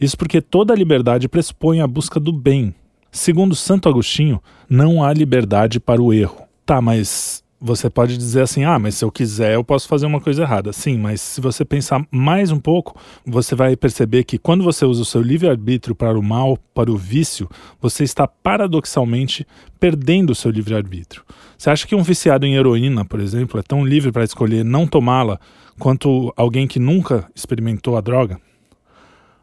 Isso 0.00 0.16
porque 0.16 0.40
toda 0.40 0.74
liberdade 0.74 1.28
pressupõe 1.28 1.80
a 1.80 1.86
busca 1.86 2.18
do 2.18 2.32
bem. 2.32 2.74
Segundo 3.10 3.54
Santo 3.54 3.88
Agostinho, 3.88 4.40
não 4.68 5.02
há 5.02 5.12
liberdade 5.12 5.80
para 5.80 6.02
o 6.02 6.12
erro. 6.12 6.46
Tá, 6.64 6.80
mas 6.80 7.42
você 7.60 7.90
pode 7.90 8.16
dizer 8.16 8.42
assim: 8.42 8.64
ah, 8.64 8.78
mas 8.78 8.94
se 8.94 9.04
eu 9.04 9.10
quiser, 9.10 9.54
eu 9.54 9.64
posso 9.64 9.88
fazer 9.88 10.06
uma 10.06 10.20
coisa 10.20 10.42
errada. 10.42 10.72
Sim, 10.72 10.98
mas 10.98 11.20
se 11.20 11.40
você 11.40 11.64
pensar 11.64 12.06
mais 12.10 12.50
um 12.50 12.60
pouco, 12.60 12.96
você 13.26 13.54
vai 13.54 13.76
perceber 13.76 14.24
que 14.24 14.38
quando 14.38 14.62
você 14.62 14.84
usa 14.84 15.02
o 15.02 15.04
seu 15.04 15.20
livre-arbítrio 15.20 15.94
para 15.94 16.18
o 16.18 16.22
mal, 16.22 16.56
para 16.72 16.90
o 16.90 16.96
vício, 16.96 17.48
você 17.80 18.04
está 18.04 18.26
paradoxalmente 18.26 19.46
perdendo 19.80 20.30
o 20.30 20.34
seu 20.34 20.50
livre-arbítrio. 20.50 21.24
Você 21.56 21.70
acha 21.70 21.86
que 21.86 21.94
um 21.94 22.02
viciado 22.02 22.46
em 22.46 22.54
heroína, 22.54 23.04
por 23.04 23.20
exemplo, 23.20 23.58
é 23.58 23.62
tão 23.62 23.84
livre 23.84 24.12
para 24.12 24.24
escolher 24.24 24.64
não 24.64 24.86
tomá-la 24.86 25.40
quanto 25.78 26.32
alguém 26.36 26.66
que 26.66 26.78
nunca 26.78 27.28
experimentou 27.34 27.96
a 27.96 28.00
droga? 28.00 28.40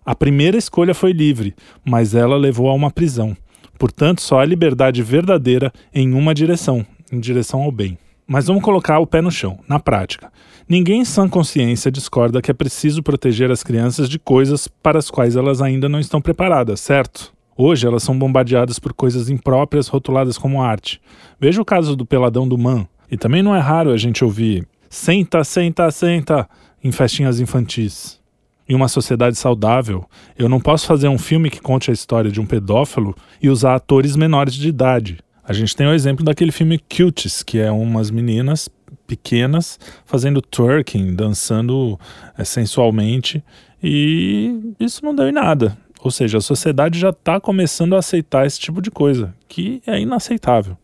A 0.06 0.16
primeira 0.16 0.58
escolha 0.58 0.94
foi 0.94 1.12
livre, 1.12 1.56
mas 1.84 2.14
ela 2.14 2.38
levou 2.38 2.70
a 2.70 2.74
uma 2.74 2.92
prisão. 2.92 3.36
Portanto, 3.78 4.22
só 4.22 4.40
há 4.40 4.46
liberdade 4.46 5.02
verdadeira 5.02 5.74
em 5.94 6.14
uma 6.14 6.34
direção, 6.34 6.86
em 7.12 7.20
direção 7.20 7.62
ao 7.64 7.72
bem. 7.72 7.98
Mas 8.28 8.48
vamos 8.48 8.64
colocar 8.64 9.00
o 9.00 9.06
pé 9.06 9.22
no 9.22 9.30
chão, 9.30 9.60
na 9.68 9.80
prática. 9.80 10.32
Ninguém 10.68 11.02
em 11.02 11.06
sã 11.06 11.30
consciência 11.30 11.92
discorda 11.92 12.42
que 12.42 12.50
é 12.50 12.54
preciso 12.54 13.04
proteger 13.04 13.52
as 13.52 13.62
crianças 13.62 14.10
de 14.10 14.18
coisas 14.18 14.68
para 14.68 14.98
as 14.98 15.12
quais 15.12 15.36
elas 15.36 15.62
ainda 15.62 15.88
não 15.88 16.00
estão 16.00 16.20
preparadas, 16.20 16.80
certo? 16.80 17.34
Hoje 17.56 17.86
elas 17.86 18.04
são 18.04 18.18
bombardeadas 18.18 18.80
por 18.80 18.94
coisas 18.94 19.30
impróprias 19.30 19.88
rotuladas 19.88 20.38
como 20.38 20.62
arte. 20.62 21.00
Veja 21.40 21.62
o 21.62 21.66
caso 21.66 21.96
do 21.96 22.06
peladão 22.06 22.48
do 22.48 22.58
Man. 22.58 22.88
E 23.12 23.16
também 23.16 23.44
não 23.44 23.56
é 23.56 23.60
raro 23.60 23.92
a 23.92 23.98
gente 23.98 24.26
ouvir 24.26 24.68
senta, 24.90 25.44
senta, 25.44 25.92
senta 25.92 26.50
em 26.84 26.92
festinhas 26.92 27.40
infantis. 27.40 28.20
Em 28.68 28.74
uma 28.74 28.88
sociedade 28.88 29.38
saudável, 29.38 30.06
eu 30.38 30.50
não 30.50 30.60
posso 30.60 30.88
fazer 30.88 31.08
um 31.08 31.18
filme 31.18 31.50
que 31.50 31.62
conte 31.62 31.92
a 31.92 31.94
história 31.94 32.32
de 32.32 32.42
um 32.42 32.46
pedófilo 32.46 33.16
e 33.42 33.50
usar 33.50 33.76
atores 33.76 34.16
menores 34.16 34.56
de 34.56 34.70
idade. 34.70 35.20
A 35.48 35.54
gente 35.54 35.76
tem 35.76 35.86
o 35.86 35.94
exemplo 35.94 36.26
daquele 36.26 36.52
filme 36.52 36.80
Cuties, 36.80 37.44
que 37.44 37.60
é 37.60 37.72
umas 37.72 38.10
meninas 38.10 38.68
pequenas 39.06 39.80
fazendo 40.04 40.42
twerking, 40.42 41.14
dançando 41.14 42.00
é, 42.36 42.44
sensualmente, 42.44 43.44
e 43.82 44.74
isso 44.80 45.06
não 45.06 45.14
deu 45.14 45.30
em 45.30 45.32
nada. 45.32 45.78
Ou 46.02 46.10
seja, 46.10 46.40
a 46.40 46.42
sociedade 46.42 47.00
já 47.00 47.10
está 47.10 47.40
começando 47.40 47.96
a 47.96 48.00
aceitar 48.00 48.46
esse 48.46 48.60
tipo 48.60 48.82
de 48.82 48.90
coisa, 48.90 49.36
que 49.48 49.82
é 49.86 50.00
inaceitável. 50.00 50.78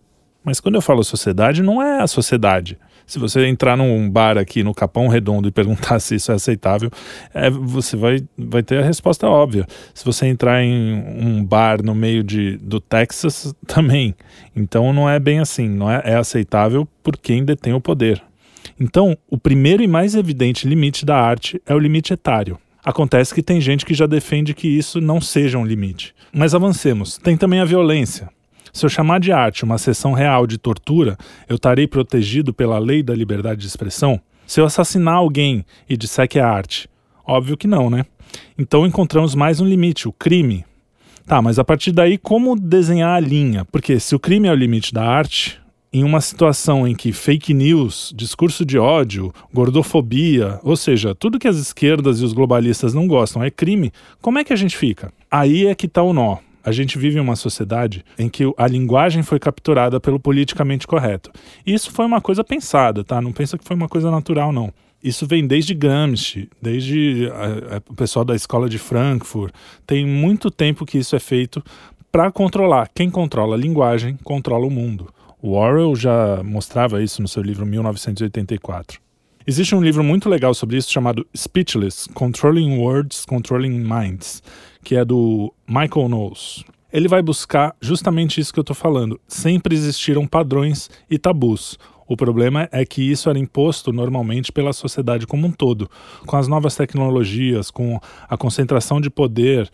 Mas 0.44 0.60
quando 0.60 0.75
eu 0.75 0.82
falo 0.82 1.03
sociedade, 1.03 1.63
não 1.63 1.82
é 1.82 2.01
a 2.01 2.08
sociedade. 2.08 2.77
Se 3.12 3.20
você 3.20 3.46
entrar 3.46 3.75
num 3.75 4.10
bar 4.10 4.38
aqui 4.38 4.63
no 4.63 4.74
Capão 4.74 5.10
Redondo 5.10 5.46
e 5.46 5.51
perguntar 5.51 6.00
se 6.00 6.15
isso 6.15 6.32
é 6.32 6.36
aceitável, 6.36 6.89
é, 7.34 7.50
você 7.50 7.98
vai, 7.98 8.24
vai 8.38 8.63
ter 8.63 8.77
a 8.77 8.86
resposta 8.86 9.27
óbvia. 9.27 9.68
Se 9.94 10.06
você 10.06 10.27
entrar 10.27 10.63
em 10.63 10.94
um 11.20 11.44
bar 11.44 11.84
no 11.84 11.94
meio 11.94 12.24
de, 12.24 12.56
do 12.56 12.80
Texas, 12.80 13.53
também. 13.68 14.15
Então 14.56 14.94
não 14.94 15.10
é 15.10 15.20
bem 15.20 15.39
assim, 15.39 15.68
não 15.68 15.91
é, 15.91 16.01
é 16.06 16.15
aceitável 16.15 16.88
por 17.03 17.18
quem 17.18 17.44
detém 17.44 17.74
o 17.74 17.82
poder. 17.82 18.24
Então, 18.80 19.18
o 19.30 19.38
primeiro 19.38 19.84
e 19.84 19.88
mais 19.88 20.15
evidente 20.15 20.65
limite 20.65 21.06
da 21.06 21.18
arte 21.18 21.62
é 21.65 21.75
o 21.75 21.80
limite 21.80 22.13
etário. 22.13 22.58
Acontece 22.82 23.36
que 23.36 23.44
tem 23.44 23.60
gente 23.60 23.86
que 23.86 23.94
já 23.94 24.06
defende 24.06 24.53
que 24.53 24.70
isso 24.70 25.01
não 25.01 25.20
seja 25.20 25.58
um 25.58 25.65
limite. 25.65 26.15
Mas 26.32 26.56
avancemos. 26.56 27.18
Tem 27.18 27.36
também 27.36 27.60
a 27.60 27.65
violência. 27.65 28.30
Se 28.74 28.86
eu 28.86 28.90
chamar 28.90 29.20
de 29.20 29.32
arte 29.32 29.63
uma 29.63 29.78
sessão 29.78 30.13
real 30.13 30.48
de 30.48 30.58
tortura, 30.58 31.18
eu 31.48 31.56
estarei 31.56 31.88
protegido 31.88 32.54
pela 32.54 32.80
lei 32.80 33.04
da 33.04 33.13
liberdade 33.13 33.62
de 33.62 33.68
expressão? 33.68 34.20
Se 34.48 34.60
eu 34.60 34.66
assassinar 34.66 35.16
alguém 35.16 35.66
e 35.90 35.98
disser 35.98 36.28
que 36.28 36.40
é 36.40 36.42
arte? 36.42 36.90
Óbvio 37.25 37.58
que 37.58 37.68
não, 37.68 37.90
né? 37.90 38.06
Então 38.58 38.86
encontramos 38.86 39.36
mais 39.36 39.60
um 39.60 39.66
limite, 39.66 40.08
o 40.08 40.13
crime. 40.13 40.66
Tá, 41.25 41.42
mas 41.42 41.60
a 41.60 41.63
partir 41.63 41.92
daí, 41.92 42.18
como 42.18 42.60
desenhar 42.60 43.16
a 43.16 43.20
linha? 43.20 43.66
Porque 43.66 44.00
se 44.00 44.16
o 44.16 44.20
crime 44.20 44.48
é 44.48 44.51
o 44.51 44.56
limite 44.56 44.94
da 44.94 45.04
arte, 45.04 45.62
em 45.94 46.04
uma 46.04 46.22
situação 46.22 46.88
em 46.88 46.96
que 46.96 47.12
fake 47.12 47.54
news, 47.54 48.13
discurso 48.16 48.66
de 48.66 48.78
ódio, 48.78 49.34
gordofobia, 49.54 50.60
ou 50.63 50.78
seja, 50.78 51.13
tudo 51.13 51.38
que 51.38 51.48
as 51.48 51.58
esquerdas 51.58 52.22
e 52.22 52.25
os 52.25 52.34
globalistas 52.34 52.94
não 52.94 53.08
gostam 53.08 53.44
é 53.44 53.51
crime, 53.51 53.92
como 54.22 54.40
é 54.40 54.44
que 54.44 54.54
a 54.54 54.56
gente 54.56 54.78
fica? 54.78 55.12
Aí 55.30 55.68
é 55.68 55.75
que 55.75 55.86
está 55.86 56.01
o 56.01 56.13
nó. 56.13 56.38
A 56.63 56.72
gente 56.72 56.98
vive 56.98 57.18
em 57.18 57.22
uma 57.22 57.36
sociedade 57.36 58.03
em 58.18 58.30
que 58.30 58.44
a 58.58 58.68
linguagem 58.68 59.24
foi 59.24 59.39
capturada 59.39 60.00
pelo 60.00 60.20
politicamente 60.20 60.86
correto. 60.86 61.32
Isso 61.65 61.91
foi 61.91 62.06
uma 62.06 62.22
coisa 62.22 62.44
pensada, 62.44 63.03
tá? 63.03 63.22
Não 63.22 63.32
pensa 63.32 63.58
que 63.58 63.63
foi 63.63 63.75
uma 63.75 63.89
coisa 63.89 64.12
natural, 64.12 64.51
não. 64.51 64.74
Isso 65.03 65.25
vem 65.25 65.48
desde 65.48 65.74
Gramsci, 65.74 66.48
desde 66.62 67.27
a, 67.32 67.77
a, 67.77 67.82
o 67.89 67.96
pessoal 67.96 68.24
da 68.24 68.36
escola 68.36 68.70
de 68.70 68.77
Frankfurt. 68.77 69.53
Tem 69.86 70.06
muito 70.06 70.51
tempo 70.51 70.86
que 70.86 71.00
isso 71.00 71.15
é 71.15 71.20
feito 71.20 71.63
para 72.12 72.32
controlar. 72.32 72.89
Quem 72.94 73.10
controla 73.10 73.56
a 73.56 73.60
linguagem 73.60 74.18
controla 74.24 74.68
o 74.68 74.72
mundo. 74.72 75.12
O 75.41 75.53
Orwell 75.53 75.96
já 75.96 76.44
mostrava 76.44 77.01
isso 77.01 77.22
no 77.22 77.27
seu 77.27 77.41
livro 77.41 77.65
1984. 77.65 79.00
Existe 79.48 79.74
um 79.74 79.82
livro 79.82 80.03
muito 80.03 80.30
legal 80.30 80.53
sobre 80.53 80.77
isso 80.77 80.91
chamado 80.91 81.25
Speechless: 81.36 82.08
Controlling 82.13 82.77
Words, 82.77 83.25
Controlling 83.25 83.80
Minds, 83.80 84.44
que 84.84 84.96
é 84.96 85.06
do 85.06 85.54
Michael 85.68 86.10
Knowles. 86.10 86.64
Ele 86.92 87.08
vai 87.08 87.22
buscar 87.22 87.76
justamente 87.80 88.42
isso 88.42 88.52
que 88.52 88.60
eu 88.60 88.64
estou 88.64 88.76
falando. 88.76 89.20
Sempre 89.28 89.76
existiram 89.76 90.28
padrões 90.28 90.90
e 91.10 91.18
tabus. 91.18 91.80
O 92.08 92.18
problema 92.18 92.68
é 92.74 92.86
que 92.86 93.02
isso 93.02 93.30
era 93.30 93.40
imposto 93.40 93.94
normalmente 93.94 94.52
pela 94.52 94.74
sociedade 94.74 95.26
como 95.26 95.48
um 95.48 95.52
todo. 95.52 95.90
Com 96.26 96.36
as 96.36 96.48
novas 96.50 96.76
tecnologias, 96.76 97.72
com 97.72 97.98
a 98.28 98.36
concentração 98.36 99.00
de 99.00 99.10
poder, 99.10 99.72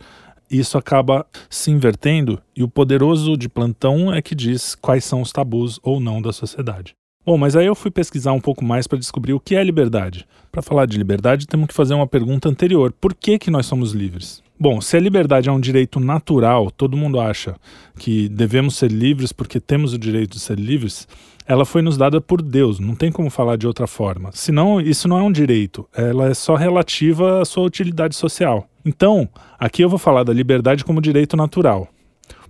isso 0.48 0.78
acaba 0.78 1.26
se 1.50 1.72
invertendo 1.72 2.40
e 2.54 2.62
o 2.62 2.68
poderoso 2.68 3.36
de 3.36 3.48
plantão 3.48 4.14
é 4.14 4.22
que 4.22 4.34
diz 4.34 4.76
quais 4.76 5.04
são 5.04 5.20
os 5.20 5.32
tabus 5.32 5.80
ou 5.82 5.98
não 5.98 6.22
da 6.22 6.32
sociedade. 6.32 6.94
Bom, 7.26 7.36
mas 7.36 7.56
aí 7.56 7.66
eu 7.66 7.74
fui 7.74 7.90
pesquisar 7.90 8.32
um 8.32 8.40
pouco 8.40 8.64
mais 8.64 8.86
para 8.86 8.98
descobrir 8.98 9.34
o 9.34 9.40
que 9.40 9.54
é 9.54 9.62
liberdade. 9.62 10.26
Para 10.50 10.62
falar 10.62 10.86
de 10.86 10.96
liberdade, 10.96 11.46
temos 11.46 11.66
que 11.66 11.74
fazer 11.74 11.92
uma 11.92 12.06
pergunta 12.06 12.48
anterior: 12.48 12.90
por 12.98 13.12
que, 13.12 13.38
que 13.38 13.50
nós 13.50 13.66
somos 13.66 13.92
livres? 13.92 14.42
Bom, 14.60 14.80
se 14.80 14.96
a 14.96 15.00
liberdade 15.00 15.48
é 15.48 15.52
um 15.52 15.60
direito 15.60 16.00
natural, 16.00 16.68
todo 16.70 16.96
mundo 16.96 17.20
acha 17.20 17.54
que 17.96 18.28
devemos 18.28 18.74
ser 18.76 18.90
livres 18.90 19.32
porque 19.32 19.60
temos 19.60 19.92
o 19.92 19.98
direito 19.98 20.32
de 20.32 20.40
ser 20.40 20.58
livres, 20.58 21.06
ela 21.46 21.64
foi 21.64 21.80
nos 21.80 21.96
dada 21.96 22.20
por 22.20 22.42
Deus, 22.42 22.80
não 22.80 22.96
tem 22.96 23.12
como 23.12 23.30
falar 23.30 23.56
de 23.56 23.68
outra 23.68 23.86
forma. 23.86 24.30
Senão, 24.32 24.80
isso 24.80 25.06
não 25.06 25.16
é 25.16 25.22
um 25.22 25.30
direito, 25.30 25.88
ela 25.94 26.28
é 26.28 26.34
só 26.34 26.56
relativa 26.56 27.40
à 27.40 27.44
sua 27.44 27.62
utilidade 27.62 28.16
social. 28.16 28.68
Então, 28.84 29.28
aqui 29.58 29.82
eu 29.82 29.88
vou 29.88 29.98
falar 29.98 30.24
da 30.24 30.32
liberdade 30.32 30.84
como 30.84 31.00
direito 31.00 31.36
natural. 31.36 31.86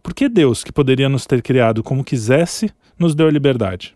Por 0.03 0.15
que 0.15 0.31
Deus, 0.31 0.65
que 0.65 0.73
poderia 0.73 1.11
nos 1.11 1.27
ter 1.27 1.43
criado 1.43 1.83
como 1.83 2.03
quisesse, 2.03 2.71
nos 2.99 3.15
deu 3.15 3.29
a 3.29 3.31
liberdade? 3.31 3.95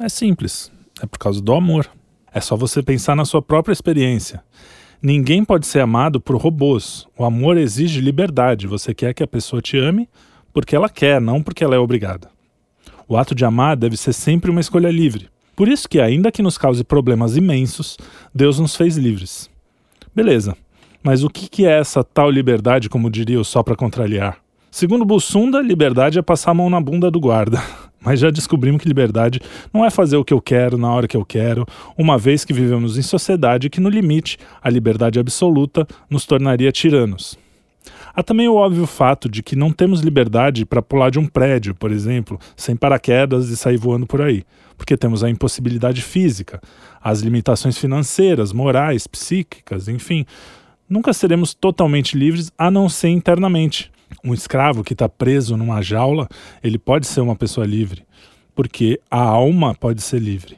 É 0.00 0.08
simples. 0.10 0.70
É 1.00 1.06
por 1.06 1.18
causa 1.18 1.40
do 1.40 1.54
amor. 1.54 1.88
É 2.32 2.40
só 2.40 2.56
você 2.56 2.82
pensar 2.82 3.16
na 3.16 3.24
sua 3.24 3.40
própria 3.40 3.72
experiência. 3.72 4.42
Ninguém 5.04 5.44
pode 5.44 5.66
ser 5.66 5.80
amado 5.80 6.18
por 6.18 6.34
robôs. 6.34 7.06
O 7.14 7.26
amor 7.26 7.58
exige 7.58 8.00
liberdade. 8.00 8.66
Você 8.66 8.94
quer 8.94 9.12
que 9.12 9.22
a 9.22 9.26
pessoa 9.26 9.60
te 9.60 9.76
ame 9.76 10.08
porque 10.50 10.74
ela 10.74 10.88
quer, 10.88 11.20
não 11.20 11.42
porque 11.42 11.62
ela 11.62 11.74
é 11.74 11.78
obrigada. 11.78 12.30
O 13.06 13.14
ato 13.14 13.34
de 13.34 13.44
amar 13.44 13.76
deve 13.76 13.98
ser 13.98 14.14
sempre 14.14 14.50
uma 14.50 14.62
escolha 14.62 14.90
livre. 14.90 15.28
Por 15.54 15.68
isso 15.68 15.86
que, 15.90 16.00
ainda 16.00 16.32
que 16.32 16.40
nos 16.40 16.56
cause 16.56 16.82
problemas 16.82 17.36
imensos, 17.36 17.98
Deus 18.34 18.58
nos 18.58 18.76
fez 18.76 18.96
livres. 18.96 19.50
Beleza, 20.14 20.56
mas 21.02 21.22
o 21.22 21.28
que 21.28 21.66
é 21.66 21.78
essa 21.78 22.02
tal 22.02 22.30
liberdade, 22.30 22.88
como 22.88 23.10
diria 23.10 23.38
o 23.38 23.44
só 23.44 23.62
para 23.62 23.76
contrariar? 23.76 24.43
Segundo 24.74 25.04
Bussunda, 25.04 25.62
liberdade 25.62 26.18
é 26.18 26.22
passar 26.22 26.50
a 26.50 26.54
mão 26.54 26.68
na 26.68 26.80
bunda 26.80 27.08
do 27.08 27.20
guarda. 27.20 27.62
Mas 28.04 28.18
já 28.18 28.28
descobrimos 28.28 28.82
que 28.82 28.88
liberdade 28.88 29.40
não 29.72 29.84
é 29.84 29.88
fazer 29.88 30.16
o 30.16 30.24
que 30.24 30.34
eu 30.34 30.40
quero 30.40 30.76
na 30.76 30.92
hora 30.92 31.06
que 31.06 31.16
eu 31.16 31.24
quero, 31.24 31.64
uma 31.96 32.18
vez 32.18 32.44
que 32.44 32.52
vivemos 32.52 32.98
em 32.98 33.02
sociedade 33.02 33.70
que, 33.70 33.78
no 33.78 33.88
limite, 33.88 34.36
a 34.60 34.68
liberdade 34.68 35.20
absoluta 35.20 35.86
nos 36.10 36.26
tornaria 36.26 36.72
tiranos. 36.72 37.38
Há 38.12 38.20
também 38.24 38.48
o 38.48 38.56
óbvio 38.56 38.84
fato 38.84 39.28
de 39.28 39.44
que 39.44 39.54
não 39.54 39.70
temos 39.70 40.00
liberdade 40.00 40.66
para 40.66 40.82
pular 40.82 41.08
de 41.08 41.20
um 41.20 41.26
prédio, 41.28 41.72
por 41.72 41.92
exemplo, 41.92 42.36
sem 42.56 42.74
paraquedas 42.74 43.50
e 43.50 43.56
sair 43.56 43.76
voando 43.76 44.08
por 44.08 44.20
aí, 44.20 44.42
porque 44.76 44.96
temos 44.96 45.22
a 45.22 45.30
impossibilidade 45.30 46.02
física, 46.02 46.60
as 47.00 47.20
limitações 47.20 47.78
financeiras, 47.78 48.52
morais, 48.52 49.06
psíquicas, 49.06 49.86
enfim. 49.86 50.26
Nunca 50.90 51.12
seremos 51.12 51.54
totalmente 51.54 52.18
livres 52.18 52.50
a 52.58 52.72
não 52.72 52.88
ser 52.88 53.10
internamente, 53.10 53.93
um 54.24 54.32
escravo 54.32 54.84
que 54.84 54.92
está 54.92 55.08
preso 55.08 55.56
numa 55.56 55.82
jaula, 55.82 56.28
ele 56.62 56.78
pode 56.78 57.06
ser 57.06 57.20
uma 57.20 57.36
pessoa 57.36 57.66
livre, 57.66 58.04
porque 58.54 59.00
a 59.10 59.20
alma 59.20 59.74
pode 59.74 60.02
ser 60.02 60.20
livre. 60.20 60.56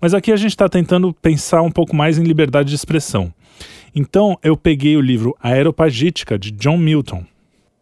Mas 0.00 0.12
aqui 0.14 0.32
a 0.32 0.36
gente 0.36 0.50
está 0.50 0.68
tentando 0.68 1.12
pensar 1.12 1.62
um 1.62 1.70
pouco 1.70 1.96
mais 1.96 2.18
em 2.18 2.24
liberdade 2.24 2.68
de 2.68 2.74
expressão. 2.74 3.32
Então 3.94 4.38
eu 4.42 4.56
peguei 4.56 4.96
o 4.96 5.00
livro 5.00 5.36
Aeropagítica, 5.40 6.38
de 6.38 6.50
John 6.50 6.76
Milton. 6.76 7.24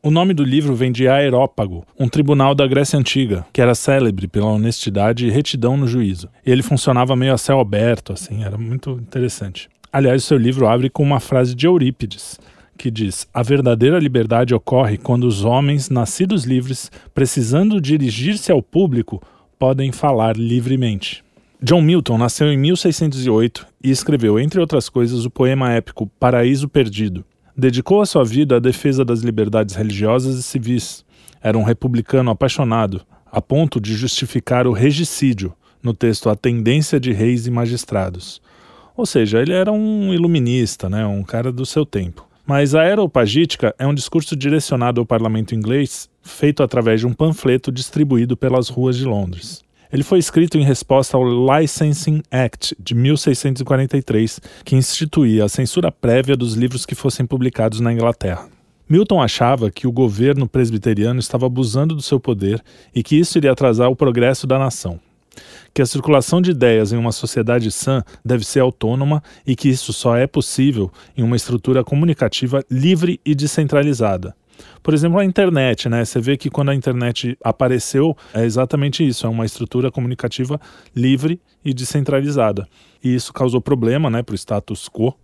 O 0.03 0.11
nome 0.11 0.35
do 0.35 0.43
livro 0.45 0.75
vem 0.75 0.91
de 0.91 1.09
Aerópago, 1.09 1.87
um 1.99 2.09
tribunal 2.09 2.55
da 2.55 2.67
Grécia 2.67 2.99
Antiga, 2.99 3.47
que 3.53 3.61
era 3.61 3.75
célebre 3.75 4.27
pela 4.27 4.47
honestidade 4.47 5.27
e 5.27 5.31
retidão 5.31 5.77
no 5.77 5.87
juízo. 5.87 6.29
Ele 6.45 6.63
funcionava 6.63 7.15
meio 7.15 7.33
a 7.33 7.39
céu 7.39 7.61
aberto, 7.61 8.13
assim, 8.13 8.43
era 8.43 8.59
muito 8.59 8.91
interessante. 8.91 9.69
Aliás, 9.93 10.25
o 10.25 10.27
seu 10.27 10.39
livro 10.39 10.67
abre 10.67 10.91
com 10.91 11.03
uma 11.03 11.21
frase 11.21 11.55
de 11.55 11.67
Eurípides, 11.67 12.41
que 12.83 12.91
diz: 12.91 13.29
A 13.33 13.45
verdadeira 13.45 14.01
liberdade 14.01 14.53
ocorre 14.53 14.99
quando 14.99 15.23
os 15.23 15.45
homens, 15.45 15.89
nascidos 15.89 16.43
livres, 16.43 16.91
precisando 17.15 17.81
dirigir-se 17.81 18.51
ao 18.51 18.61
público, 18.61 19.23
podem 19.57 19.93
falar 19.93 20.37
livremente. 20.37 21.23
John 21.63 21.81
Milton 21.81 22.19
nasceu 22.19 22.53
em 22.53 22.57
1608 22.59 23.65
e 23.85 23.91
escreveu, 23.93 24.37
entre 24.37 24.59
outras 24.59 24.89
coisas, 24.89 25.25
o 25.25 25.31
poema 25.31 25.71
épico 25.71 26.11
Paraíso 26.19 26.69
Perdido. 26.69 27.25
Dedicou 27.57 28.01
a 28.01 28.07
sua 28.07 28.25
vida 28.25 28.57
à 28.57 28.59
defesa 28.59 29.05
das 29.05 29.21
liberdades 29.21 29.77
religiosas 29.77 30.37
e 30.37 30.43
civis. 30.43 31.05
Era 31.41 31.57
um 31.57 31.63
republicano 31.63 32.33
apaixonado, 32.33 33.03
a 33.31 33.41
ponto 33.41 33.81
de 33.81 33.95
justificar 33.95 34.67
o 34.67 34.73
regicídio 34.73 35.55
no 35.81 35.95
texto 35.95 36.29
A 36.29 36.35
Tendência 36.35 36.99
de 36.99 37.13
Reis 37.13 37.47
e 37.47 37.51
Magistrados. 37.51 38.43
Ou 38.97 39.07
seja, 39.07 39.41
ele 39.41 39.53
era 39.53 39.71
um 39.71 40.13
iluminista, 40.13 40.91
né, 40.91 41.07
um 41.07 41.23
cara 41.23 41.53
do 41.53 41.65
seu 41.65 41.87
tempo. 41.87 42.32
Mas 42.45 42.75
a 42.75 42.83
Aeropagítica 42.83 43.73
é 43.79 43.87
um 43.87 43.95
discurso 43.95 44.35
direcionado 44.35 45.01
ao 45.01 45.07
parlamento 45.07 45.55
inglês, 45.55 46.11
feito 46.23 46.63
através 46.63 47.01
de 47.01 47.07
um 47.07 47.13
panfleto 47.13 47.71
distribuído 47.71 48.37
pelas 48.37 48.69
ruas 48.69 48.97
de 48.97 49.05
Londres. 49.05 49.63
Ele 49.93 50.03
foi 50.03 50.19
escrito 50.19 50.59
em 50.59 50.65
resposta 50.65 51.17
ao 51.17 51.23
Licensing 51.25 52.23
Act 52.31 52.75
de 52.81 52.95
1643, 52.95 54.41
que 54.65 54.75
instituía 54.75 55.45
a 55.45 55.49
censura 55.49 55.93
prévia 55.93 56.37
dos 56.37 56.55
livros 56.55 56.85
que 56.85 56.97
fossem 56.97 57.25
publicados 57.25 57.79
na 57.79 57.93
Inglaterra. 57.93 58.49
Milton 58.89 59.23
achava 59.23 59.71
que 59.71 59.87
o 59.87 59.93
governo 59.93 60.49
presbiteriano 60.49 61.21
estava 61.21 61.47
abusando 61.47 61.95
do 61.95 62.03
seu 62.03 62.19
poder 62.19 62.61
e 62.93 63.03
que 63.03 63.17
isso 63.17 63.39
iria 63.39 63.53
atrasar 63.53 63.89
o 63.89 63.97
progresso 63.97 64.47
da 64.47 64.59
nação 64.59 64.99
que 65.73 65.83
a 65.83 65.87
circulação 65.87 66.41
de 66.41 66.51
ideias 66.51 66.93
em 66.93 66.97
uma 66.97 67.13
sociedade 67.13 67.71
sã 67.71 68.03
deve 68.25 68.45
ser 68.45 68.61
autônoma 68.61 69.23
e 69.47 69.57
que 69.57 69.69
isso 69.69 69.93
só 69.93 70.17
é 70.17 70.27
possível 70.27 70.91
em 71.17 71.23
uma 71.23 71.37
estrutura 71.37 71.83
comunicativa 71.83 72.65
livre 72.71 73.21
e 73.25 73.35
descentralizada. 73.35 74.35
Por 74.83 74.95
exemplo, 74.95 75.19
a 75.19 75.25
internet, 75.25 75.89
né? 75.89 76.05
Você 76.05 76.21
vê 76.21 76.37
que 76.37 76.51
quando 76.51 76.71
a 76.71 76.75
internet 76.75 77.37
apareceu, 77.43 78.17
é 78.35 78.45
exatamente 78.45 79.07
isso, 79.07 79.27
é 79.27 79.29
uma 79.29 79.45
estrutura 79.45 79.91
comunicativa 79.91 80.61
livre 80.95 81.41
e 81.65 81.73
descentralizada. 81.73 82.69
E 83.03 83.15
isso 83.15 83.33
causou 83.33 83.61
problema, 83.61 84.11
né, 84.11 84.23
para 84.23 84.35
o 84.35 84.37
status 84.37 84.89
quo. 84.89 85.15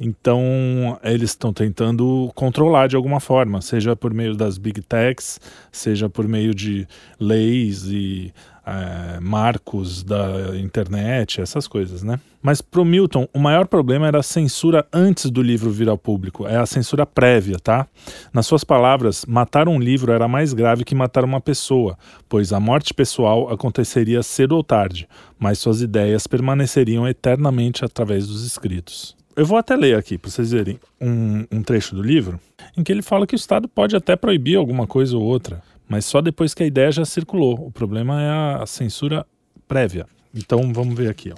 Então, 0.00 0.98
eles 1.02 1.30
estão 1.30 1.52
tentando 1.52 2.30
controlar 2.34 2.86
de 2.86 2.96
alguma 2.96 3.18
forma, 3.18 3.60
seja 3.60 3.96
por 3.96 4.14
meio 4.14 4.36
das 4.36 4.56
big 4.56 4.80
techs, 4.82 5.40
seja 5.72 6.08
por 6.08 6.28
meio 6.28 6.54
de 6.54 6.86
leis 7.18 7.84
e 7.86 8.32
é, 8.68 9.18
marcos 9.20 10.04
da 10.04 10.56
internet, 10.56 11.40
essas 11.40 11.66
coisas, 11.66 12.02
né? 12.02 12.20
Mas 12.40 12.60
para 12.60 12.80
o 12.80 12.84
Milton, 12.84 13.26
o 13.32 13.38
maior 13.38 13.66
problema 13.66 14.06
era 14.06 14.20
a 14.20 14.22
censura 14.22 14.86
antes 14.92 15.30
do 15.30 15.42
livro 15.42 15.70
vir 15.70 15.88
ao 15.88 15.98
público, 15.98 16.46
é 16.46 16.56
a 16.56 16.66
censura 16.66 17.04
prévia, 17.04 17.56
tá? 17.58 17.86
Nas 18.32 18.46
suas 18.46 18.62
palavras, 18.62 19.24
matar 19.26 19.68
um 19.68 19.80
livro 19.80 20.12
era 20.12 20.28
mais 20.28 20.52
grave 20.52 20.84
que 20.84 20.94
matar 20.94 21.24
uma 21.24 21.40
pessoa, 21.40 21.98
pois 22.28 22.52
a 22.52 22.60
morte 22.60 22.94
pessoal 22.94 23.50
aconteceria 23.50 24.22
cedo 24.22 24.52
ou 24.52 24.62
tarde, 24.62 25.08
mas 25.38 25.58
suas 25.58 25.80
ideias 25.80 26.26
permaneceriam 26.26 27.08
eternamente 27.08 27.84
através 27.84 28.28
dos 28.28 28.44
escritos. 28.44 29.17
Eu 29.38 29.46
vou 29.46 29.56
até 29.56 29.76
ler 29.76 29.96
aqui 29.96 30.18
para 30.18 30.32
vocês 30.32 30.50
verem 30.50 30.80
um, 31.00 31.46
um 31.52 31.62
trecho 31.62 31.94
do 31.94 32.02
livro 32.02 32.40
em 32.76 32.82
que 32.82 32.90
ele 32.90 33.02
fala 33.02 33.24
que 33.24 33.36
o 33.36 33.38
Estado 33.38 33.68
pode 33.68 33.94
até 33.94 34.16
proibir 34.16 34.56
alguma 34.56 34.84
coisa 34.84 35.16
ou 35.16 35.22
outra, 35.22 35.62
mas 35.88 36.06
só 36.06 36.20
depois 36.20 36.54
que 36.54 36.64
a 36.64 36.66
ideia 36.66 36.90
já 36.90 37.04
circulou. 37.04 37.54
O 37.54 37.70
problema 37.70 38.20
é 38.20 38.60
a 38.60 38.66
censura 38.66 39.24
prévia. 39.68 40.06
Então 40.34 40.72
vamos 40.72 40.96
ver 40.96 41.08
aqui. 41.08 41.30
Ó. 41.30 41.36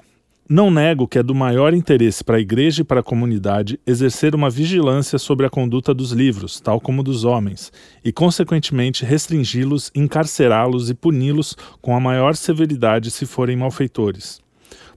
Não 0.49 0.71
nego 0.71 1.07
que 1.07 1.19
é 1.19 1.23
do 1.23 1.35
maior 1.35 1.75
interesse 1.75 2.25
para 2.25 2.39
a 2.39 2.41
igreja 2.41 2.81
e 2.81 2.85
para 2.85 3.01
a 3.01 3.03
comunidade 3.03 3.79
exercer 3.87 4.35
uma 4.35 4.49
vigilância 4.49 5.19
sobre 5.19 5.45
a 5.45 5.51
conduta 5.51 5.93
dos 5.93 6.11
livros, 6.11 6.59
tal 6.59 6.81
como 6.81 7.03
dos 7.03 7.25
homens, 7.25 7.71
e, 8.03 8.11
consequentemente, 8.11 9.05
restringi-los, 9.05 9.91
encarcerá-los 9.95 10.89
e 10.89 10.95
puni-los 10.95 11.55
com 11.83 11.95
a 11.95 12.01
maior 12.01 12.35
severidade 12.35 13.11
se 13.11 13.27
forem 13.27 13.59
malfeitores. 13.59 14.41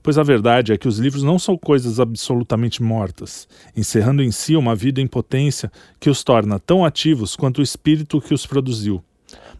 Pois 0.02 0.18
a 0.18 0.22
verdade 0.22 0.72
é 0.72 0.78
que 0.78 0.88
os 0.88 0.98
livros 0.98 1.22
não 1.22 1.38
são 1.38 1.56
coisas 1.56 1.98
absolutamente 1.98 2.82
mortas, 2.82 3.48
encerrando 3.76 4.22
em 4.22 4.30
si 4.30 4.56
uma 4.56 4.74
vida 4.74 5.00
em 5.00 5.06
potência 5.06 5.70
que 5.98 6.10
os 6.10 6.22
torna 6.22 6.58
tão 6.58 6.84
ativos 6.84 7.36
quanto 7.36 7.58
o 7.58 7.62
espírito 7.62 8.20
que 8.20 8.34
os 8.34 8.46
produziu. 8.46 9.02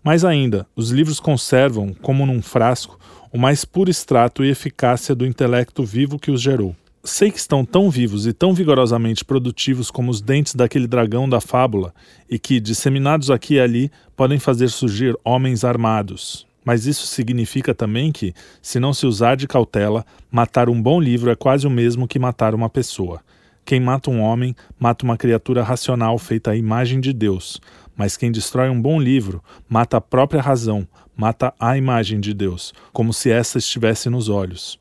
Mais 0.03 0.25
ainda, 0.25 0.67
os 0.77 0.91
livros 0.91 1.19
conservam, 1.19 1.95
como 1.95 2.27
num 2.27 2.43
frasco, 2.43 2.99
o 3.33 3.39
mais 3.39 3.65
puro 3.65 3.91
extrato 3.91 4.45
e 4.45 4.51
eficácia 4.51 5.15
do 5.15 5.27
intelecto 5.27 5.83
vivo 5.83 6.19
que 6.19 6.31
os 6.31 6.41
gerou. 6.41 6.77
Sei 7.03 7.31
que 7.31 7.39
estão 7.39 7.65
tão 7.65 7.91
vivos 7.91 8.27
e 8.27 8.33
tão 8.33 8.55
vigorosamente 8.55 9.25
produtivos 9.25 9.91
como 9.91 10.11
os 10.11 10.21
dentes 10.23 10.55
daquele 10.55 10.87
dragão 10.87 11.29
da 11.29 11.41
fábula, 11.41 11.95
e 12.31 12.39
que, 12.39 12.61
disseminados 12.61 13.31
aqui 13.31 13.55
e 13.55 13.61
ali, 13.61 13.91
podem 14.17 14.39
fazer 14.39 14.69
surgir 14.69 15.15
homens 15.25 15.65
armados. 15.65 16.47
Mas 16.65 16.87
isso 16.87 17.07
significa 17.07 17.75
também 17.75 18.11
que, 18.11 18.33
se 18.63 18.81
não 18.81 18.95
se 18.95 19.07
usar 19.07 19.37
de 19.37 19.47
cautela, 19.47 20.05
matar 20.31 20.69
um 20.69 20.81
bom 20.81 20.99
livro 21.01 21.31
é 21.31 21.37
quase 21.37 21.67
o 21.67 21.71
mesmo 21.71 22.09
que 22.09 22.19
matar 22.19 22.55
uma 22.55 22.71
pessoa. 22.71 23.21
Quem 23.65 23.81
mata 23.81 24.11
um 24.11 24.21
homem, 24.21 24.55
mata 24.79 25.05
uma 25.05 25.17
criatura 25.17 25.63
racional 25.63 26.19
feita 26.19 26.51
à 26.51 26.57
imagem 26.57 27.01
de 27.01 27.13
Deus. 27.13 27.61
Mas 27.97 28.17
quem 28.17 28.33
destrói 28.33 28.69
um 28.69 28.81
bom 28.81 29.01
livro, 29.01 29.43
mata 29.69 29.99
a 29.99 30.01
própria 30.01 30.43
razão, 30.43 30.87
mata 31.17 31.55
a 31.59 31.77
imagem 31.77 32.21
de 32.21 32.35
Deus, 32.35 32.73
como 32.93 33.13
se 33.13 33.31
essa 33.31 33.59
estivesse 33.59 34.11
nos 34.11 34.29
olhos. 34.29 34.79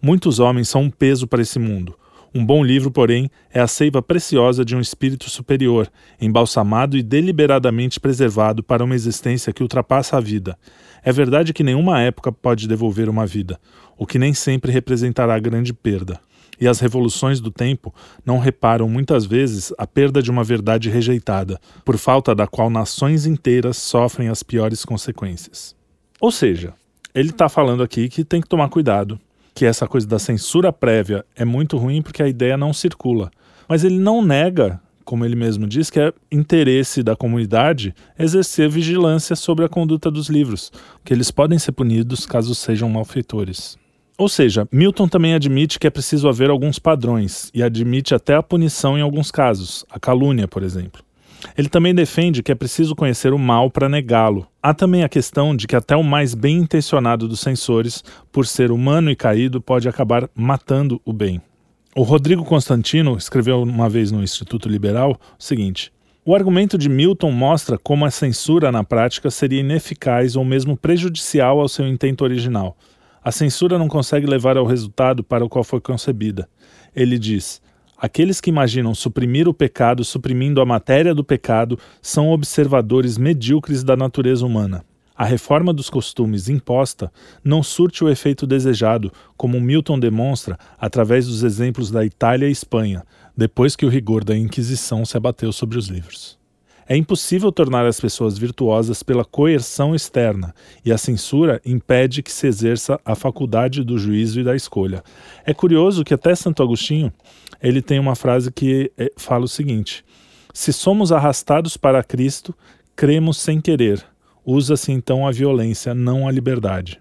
Muitos 0.00 0.38
homens 0.38 0.68
são 0.68 0.82
um 0.82 0.90
peso 0.90 1.26
para 1.26 1.42
esse 1.42 1.58
mundo. 1.58 1.96
Um 2.32 2.46
bom 2.46 2.62
livro, 2.62 2.92
porém, 2.92 3.28
é 3.52 3.58
a 3.60 3.66
seiva 3.66 4.00
preciosa 4.00 4.64
de 4.64 4.76
um 4.76 4.80
espírito 4.80 5.28
superior, 5.28 5.90
embalsamado 6.20 6.96
e 6.96 7.02
deliberadamente 7.02 7.98
preservado 7.98 8.62
para 8.62 8.84
uma 8.84 8.94
existência 8.94 9.52
que 9.52 9.62
ultrapassa 9.62 10.16
a 10.16 10.20
vida. 10.20 10.56
É 11.02 11.10
verdade 11.10 11.52
que 11.52 11.64
nenhuma 11.64 12.00
época 12.00 12.30
pode 12.30 12.68
devolver 12.68 13.08
uma 13.08 13.26
vida, 13.26 13.58
o 13.98 14.06
que 14.06 14.16
nem 14.16 14.32
sempre 14.32 14.70
representará 14.70 15.36
grande 15.40 15.72
perda. 15.72 16.20
E 16.60 16.68
as 16.68 16.78
revoluções 16.78 17.40
do 17.40 17.50
tempo 17.50 17.92
não 18.24 18.38
reparam 18.38 18.88
muitas 18.88 19.24
vezes 19.26 19.72
a 19.76 19.86
perda 19.86 20.22
de 20.22 20.30
uma 20.30 20.44
verdade 20.44 20.88
rejeitada, 20.88 21.58
por 21.84 21.98
falta 21.98 22.32
da 22.32 22.46
qual 22.46 22.70
nações 22.70 23.26
inteiras 23.26 23.76
sofrem 23.76 24.28
as 24.28 24.42
piores 24.42 24.84
consequências. 24.84 25.74
Ou 26.20 26.30
seja, 26.30 26.74
ele 27.12 27.30
está 27.30 27.48
falando 27.48 27.82
aqui 27.82 28.08
que 28.08 28.24
tem 28.24 28.40
que 28.40 28.48
tomar 28.48 28.68
cuidado 28.68 29.18
que 29.54 29.64
essa 29.64 29.86
coisa 29.86 30.06
da 30.06 30.18
censura 30.18 30.72
prévia 30.72 31.24
é 31.36 31.44
muito 31.44 31.76
ruim 31.76 32.02
porque 32.02 32.22
a 32.22 32.28
ideia 32.28 32.56
não 32.56 32.72
circula. 32.72 33.30
Mas 33.68 33.84
ele 33.84 33.98
não 33.98 34.24
nega, 34.24 34.80
como 35.04 35.24
ele 35.24 35.36
mesmo 35.36 35.66
diz, 35.66 35.90
que 35.90 36.00
é 36.00 36.12
interesse 36.30 37.02
da 37.02 37.16
comunidade 37.16 37.94
exercer 38.18 38.68
vigilância 38.68 39.34
sobre 39.36 39.64
a 39.64 39.68
conduta 39.68 40.10
dos 40.10 40.28
livros, 40.28 40.72
que 41.04 41.12
eles 41.12 41.30
podem 41.30 41.58
ser 41.58 41.72
punidos 41.72 42.26
caso 42.26 42.54
sejam 42.54 42.88
malfeitores. 42.88 43.78
Ou 44.16 44.28
seja, 44.28 44.68
Milton 44.70 45.08
também 45.08 45.34
admite 45.34 45.78
que 45.78 45.86
é 45.86 45.90
preciso 45.90 46.28
haver 46.28 46.50
alguns 46.50 46.78
padrões 46.78 47.50
e 47.54 47.62
admite 47.62 48.14
até 48.14 48.34
a 48.34 48.42
punição 48.42 48.98
em 48.98 49.00
alguns 49.00 49.30
casos, 49.30 49.84
a 49.90 49.98
calúnia, 49.98 50.46
por 50.46 50.62
exemplo. 50.62 51.02
Ele 51.56 51.68
também 51.68 51.94
defende 51.94 52.42
que 52.42 52.52
é 52.52 52.54
preciso 52.54 52.94
conhecer 52.94 53.32
o 53.32 53.38
mal 53.38 53.70
para 53.70 53.88
negá-lo. 53.88 54.46
Há 54.62 54.74
também 54.74 55.02
a 55.04 55.08
questão 55.08 55.54
de 55.54 55.66
que 55.66 55.76
até 55.76 55.96
o 55.96 56.02
mais 56.02 56.34
bem 56.34 56.58
intencionado 56.58 57.26
dos 57.26 57.40
censores, 57.40 58.04
por 58.30 58.46
ser 58.46 58.70
humano 58.70 59.10
e 59.10 59.16
caído, 59.16 59.60
pode 59.60 59.88
acabar 59.88 60.28
matando 60.34 61.00
o 61.04 61.12
bem. 61.12 61.40
O 61.94 62.02
Rodrigo 62.02 62.44
Constantino 62.44 63.16
escreveu 63.16 63.62
uma 63.62 63.88
vez 63.88 64.12
no 64.12 64.22
Instituto 64.22 64.68
Liberal 64.68 65.18
o 65.38 65.42
seguinte: 65.42 65.92
O 66.24 66.34
argumento 66.34 66.78
de 66.78 66.88
Milton 66.88 67.32
mostra 67.32 67.76
como 67.76 68.04
a 68.04 68.10
censura 68.10 68.70
na 68.70 68.84
prática 68.84 69.30
seria 69.30 69.60
ineficaz 69.60 70.36
ou 70.36 70.44
mesmo 70.44 70.76
prejudicial 70.76 71.58
ao 71.58 71.68
seu 71.68 71.88
intento 71.88 72.22
original. 72.22 72.76
A 73.22 73.32
censura 73.32 73.78
não 73.78 73.88
consegue 73.88 74.26
levar 74.26 74.56
ao 74.56 74.64
resultado 74.64 75.22
para 75.22 75.44
o 75.44 75.48
qual 75.48 75.64
foi 75.64 75.80
concebida. 75.80 76.48
Ele 76.94 77.18
diz: 77.18 77.60
Aqueles 78.00 78.40
que 78.40 78.48
imaginam 78.48 78.94
suprimir 78.94 79.46
o 79.46 79.52
pecado 79.52 80.02
suprimindo 80.04 80.62
a 80.62 80.64
matéria 80.64 81.14
do 81.14 81.22
pecado 81.22 81.78
são 82.00 82.30
observadores 82.30 83.18
medíocres 83.18 83.84
da 83.84 83.94
natureza 83.94 84.46
humana. 84.46 84.82
A 85.14 85.26
reforma 85.26 85.70
dos 85.70 85.90
costumes 85.90 86.48
imposta 86.48 87.12
não 87.44 87.62
surte 87.62 88.02
o 88.02 88.08
efeito 88.08 88.46
desejado, 88.46 89.12
como 89.36 89.60
Milton 89.60 89.98
demonstra 89.98 90.56
através 90.78 91.26
dos 91.26 91.42
exemplos 91.42 91.90
da 91.90 92.02
Itália 92.02 92.48
e 92.48 92.52
Espanha, 92.52 93.04
depois 93.36 93.76
que 93.76 93.84
o 93.84 93.90
rigor 93.90 94.24
da 94.24 94.34
Inquisição 94.34 95.04
se 95.04 95.18
abateu 95.18 95.52
sobre 95.52 95.76
os 95.76 95.88
livros. 95.88 96.39
É 96.90 96.96
impossível 96.96 97.52
tornar 97.52 97.86
as 97.86 98.00
pessoas 98.00 98.36
virtuosas 98.36 99.00
pela 99.00 99.24
coerção 99.24 99.94
externa, 99.94 100.52
e 100.84 100.90
a 100.90 100.98
censura 100.98 101.62
impede 101.64 102.20
que 102.20 102.32
se 102.32 102.48
exerça 102.48 102.98
a 103.04 103.14
faculdade 103.14 103.84
do 103.84 103.96
juízo 103.96 104.40
e 104.40 104.42
da 104.42 104.56
escolha. 104.56 105.00
É 105.46 105.54
curioso 105.54 106.02
que 106.02 106.12
até 106.12 106.34
Santo 106.34 106.64
Agostinho 106.64 107.12
ele 107.62 107.80
tem 107.80 108.00
uma 108.00 108.16
frase 108.16 108.50
que 108.50 108.90
é, 108.98 109.08
fala 109.16 109.44
o 109.44 109.48
seguinte: 109.48 110.04
Se 110.52 110.72
somos 110.72 111.12
arrastados 111.12 111.76
para 111.76 112.02
Cristo, 112.02 112.52
cremos 112.96 113.36
sem 113.36 113.60
querer. 113.60 114.04
Usa-se 114.44 114.90
então 114.90 115.28
a 115.28 115.30
violência, 115.30 115.94
não 115.94 116.26
a 116.26 116.32
liberdade. 116.32 116.99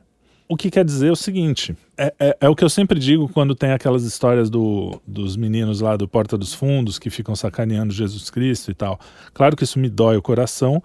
O 0.52 0.58
que 0.58 0.72
quer 0.72 0.84
dizer 0.84 1.12
o 1.12 1.16
seguinte: 1.16 1.78
é, 1.96 2.12
é, 2.20 2.38
é, 2.42 2.50
o 2.50 2.56
que 2.56 2.64
eu 2.64 2.70
sempre 2.72 3.00
digo 3.00 3.30
quando 3.30 3.54
tem 3.54 3.72
aquelas 3.72 4.04
histórias 4.04 4.50
do, 4.50 5.00
dos 5.06 5.38
meninos 5.38 5.80
lá 5.80 5.96
do 5.96 6.08
Porta 6.08 6.36
dos 6.36 6.56
Fundos 6.56 6.98
que 6.98 7.12
ficam 7.12 7.36
sacaneando 7.36 7.94
Jesus 7.94 8.32
Cristo 8.32 8.72
e 8.72 8.74
tal. 8.74 9.00
Claro 9.32 9.56
que 9.56 9.64
isso 9.64 9.78
me 9.78 9.88
dói 9.88 10.18
o 10.18 10.24
coração, 10.24 10.82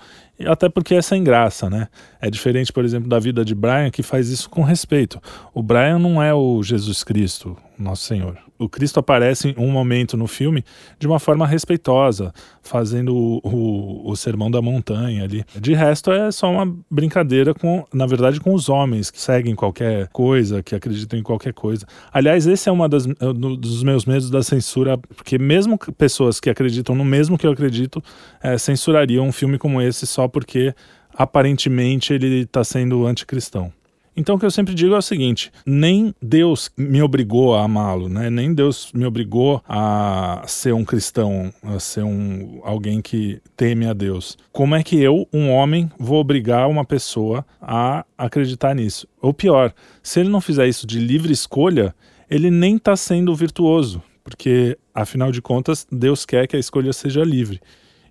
até 0.46 0.68
porque 0.68 0.94
é 0.94 1.00
sem 1.00 1.24
graça, 1.24 1.70
né? 1.70 1.88
É 2.20 2.31
diferente, 2.31 2.70
por 2.70 2.85
exemplo, 2.85 3.09
da 3.09 3.18
vida 3.18 3.42
de 3.42 3.55
Brian, 3.55 3.90
que 3.90 4.03
faz 4.03 4.29
isso 4.29 4.50
com 4.50 4.62
respeito. 4.62 5.18
O 5.55 5.62
Brian 5.62 5.98
não 5.98 6.22
é 6.22 6.35
o 6.35 6.62
Jesus 6.62 7.03
Cristo, 7.03 7.57
nosso 7.79 8.03
Senhor 8.03 8.43
o 8.58 8.68
Cristo 8.68 9.00
aparece 9.00 9.48
em 9.48 9.54
um 9.58 9.70
momento 9.70 10.16
no 10.16 10.26
filme 10.26 10.64
de 10.98 11.06
uma 11.06 11.18
forma 11.18 11.46
respeitosa, 11.46 12.32
fazendo 12.62 13.14
o, 13.14 13.40
o, 13.42 14.10
o, 14.10 14.16
sermão 14.16 14.50
da 14.50 14.62
montanha 14.62 15.24
ali. 15.24 15.44
De 15.58 15.74
resto, 15.74 16.12
é 16.12 16.30
só 16.30 16.50
uma 16.50 16.76
brincadeira 16.90 17.52
com, 17.52 17.84
na 17.92 18.06
verdade, 18.06 18.40
com 18.40 18.54
os 18.54 18.68
homens 18.68 19.10
que 19.10 19.20
seguem 19.20 19.54
qualquer 19.54 20.08
coisa, 20.08 20.62
que 20.62 20.74
acreditam 20.74 21.18
em 21.18 21.22
qualquer 21.22 21.52
coisa. 21.52 21.84
Aliás, 22.12 22.46
esse 22.46 22.68
é 22.68 22.72
um 22.72 22.78
dos 22.88 23.82
meus 23.82 24.04
medos 24.04 24.30
da 24.30 24.42
censura, 24.42 24.96
porque 24.98 25.38
mesmo 25.38 25.78
pessoas 25.98 26.38
que 26.38 26.48
acreditam 26.48 26.94
no 26.94 27.04
mesmo 27.04 27.36
que 27.36 27.46
eu 27.46 27.52
acredito, 27.52 28.02
é, 28.42 28.56
censurariam 28.56 29.26
um 29.26 29.32
filme 29.32 29.58
como 29.58 29.82
esse 29.82 30.06
só 30.06 30.28
porque 30.28 30.74
aparentemente 31.16 32.12
ele 32.12 32.42
está 32.42 32.62
sendo 32.62 33.06
anticristão. 33.06 33.72
Então 34.16 34.37
o 34.37 34.38
que 34.38 34.46
eu 34.46 34.50
sempre 34.50 34.74
digo 34.74 34.94
é 34.94 34.98
o 34.98 35.03
seguinte: 35.03 35.50
nem 35.66 36.14
Deus 36.22 36.70
me 36.77 37.03
obrigou 37.03 37.55
a 37.55 37.64
amá-lo, 37.64 38.09
né? 38.09 38.31
Nem 38.31 38.55
Deus 38.55 38.90
me 38.94 39.05
obrigou 39.05 39.62
a 39.68 40.42
ser 40.46 40.72
um 40.72 40.85
cristão, 40.85 41.53
a 41.62 41.79
ser 41.81 42.05
um 42.05 42.61
alguém 42.62 43.03
que 43.03 43.40
teme 43.57 43.87
a 43.87 43.92
Deus. 43.92 44.38
Como 44.53 44.74
é 44.74 44.83
que 44.83 45.00
eu, 45.00 45.29
um 45.33 45.50
homem, 45.50 45.90
vou 45.98 46.20
obrigar 46.20 46.68
uma 46.68 46.85
pessoa 46.85 47.44
a 47.61 48.05
acreditar 48.16 48.74
nisso? 48.74 49.09
Ou 49.20 49.35
pior, 49.35 49.72
se 50.03 50.20
ele 50.20 50.29
não 50.29 50.40
fizer 50.40 50.68
isso 50.68 50.87
de 50.87 50.98
livre 50.98 51.33
escolha, 51.33 51.94
ele 52.31 52.50
nem 52.50 52.77
está 52.77 52.96
sendo 52.96 53.35
virtuoso, 53.35 54.03
porque 54.22 54.79
afinal 54.94 55.33
de 55.33 55.42
contas 55.42 55.87
Deus 55.90 56.24
quer 56.24 56.46
que 56.46 56.57
a 56.57 56.61
escolha 56.61 56.92
seja 56.92 57.24
livre. 57.24 57.61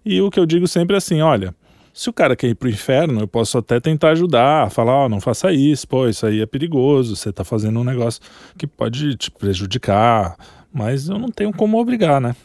E 0.05 0.19
o 0.19 0.29
que 0.29 0.39
eu 0.39 0.45
digo 0.45 0.67
sempre 0.67 0.95
é 0.95 0.97
assim: 0.97 1.21
olha, 1.21 1.55
se 1.93 2.09
o 2.09 2.13
cara 2.13 2.35
quer 2.35 2.47
ir 2.47 2.55
pro 2.55 2.67
inferno, 2.67 3.21
eu 3.21 3.27
posso 3.27 3.57
até 3.57 3.79
tentar 3.79 4.09
ajudar, 4.09 4.71
falar, 4.71 4.93
ó, 4.93 5.05
oh, 5.05 5.09
não 5.09 5.21
faça 5.21 5.51
isso, 5.51 5.87
pô, 5.87 6.07
isso 6.07 6.25
aí 6.25 6.41
é 6.41 6.45
perigoso, 6.45 7.15
você 7.15 7.31
tá 7.31 7.43
fazendo 7.43 7.79
um 7.79 7.83
negócio 7.83 8.19
que 8.57 8.65
pode 8.65 9.15
te 9.15 9.29
prejudicar, 9.29 10.35
mas 10.73 11.07
eu 11.07 11.19
não 11.19 11.29
tenho 11.29 11.53
como 11.53 11.79
obrigar, 11.79 12.19
né? 12.19 12.35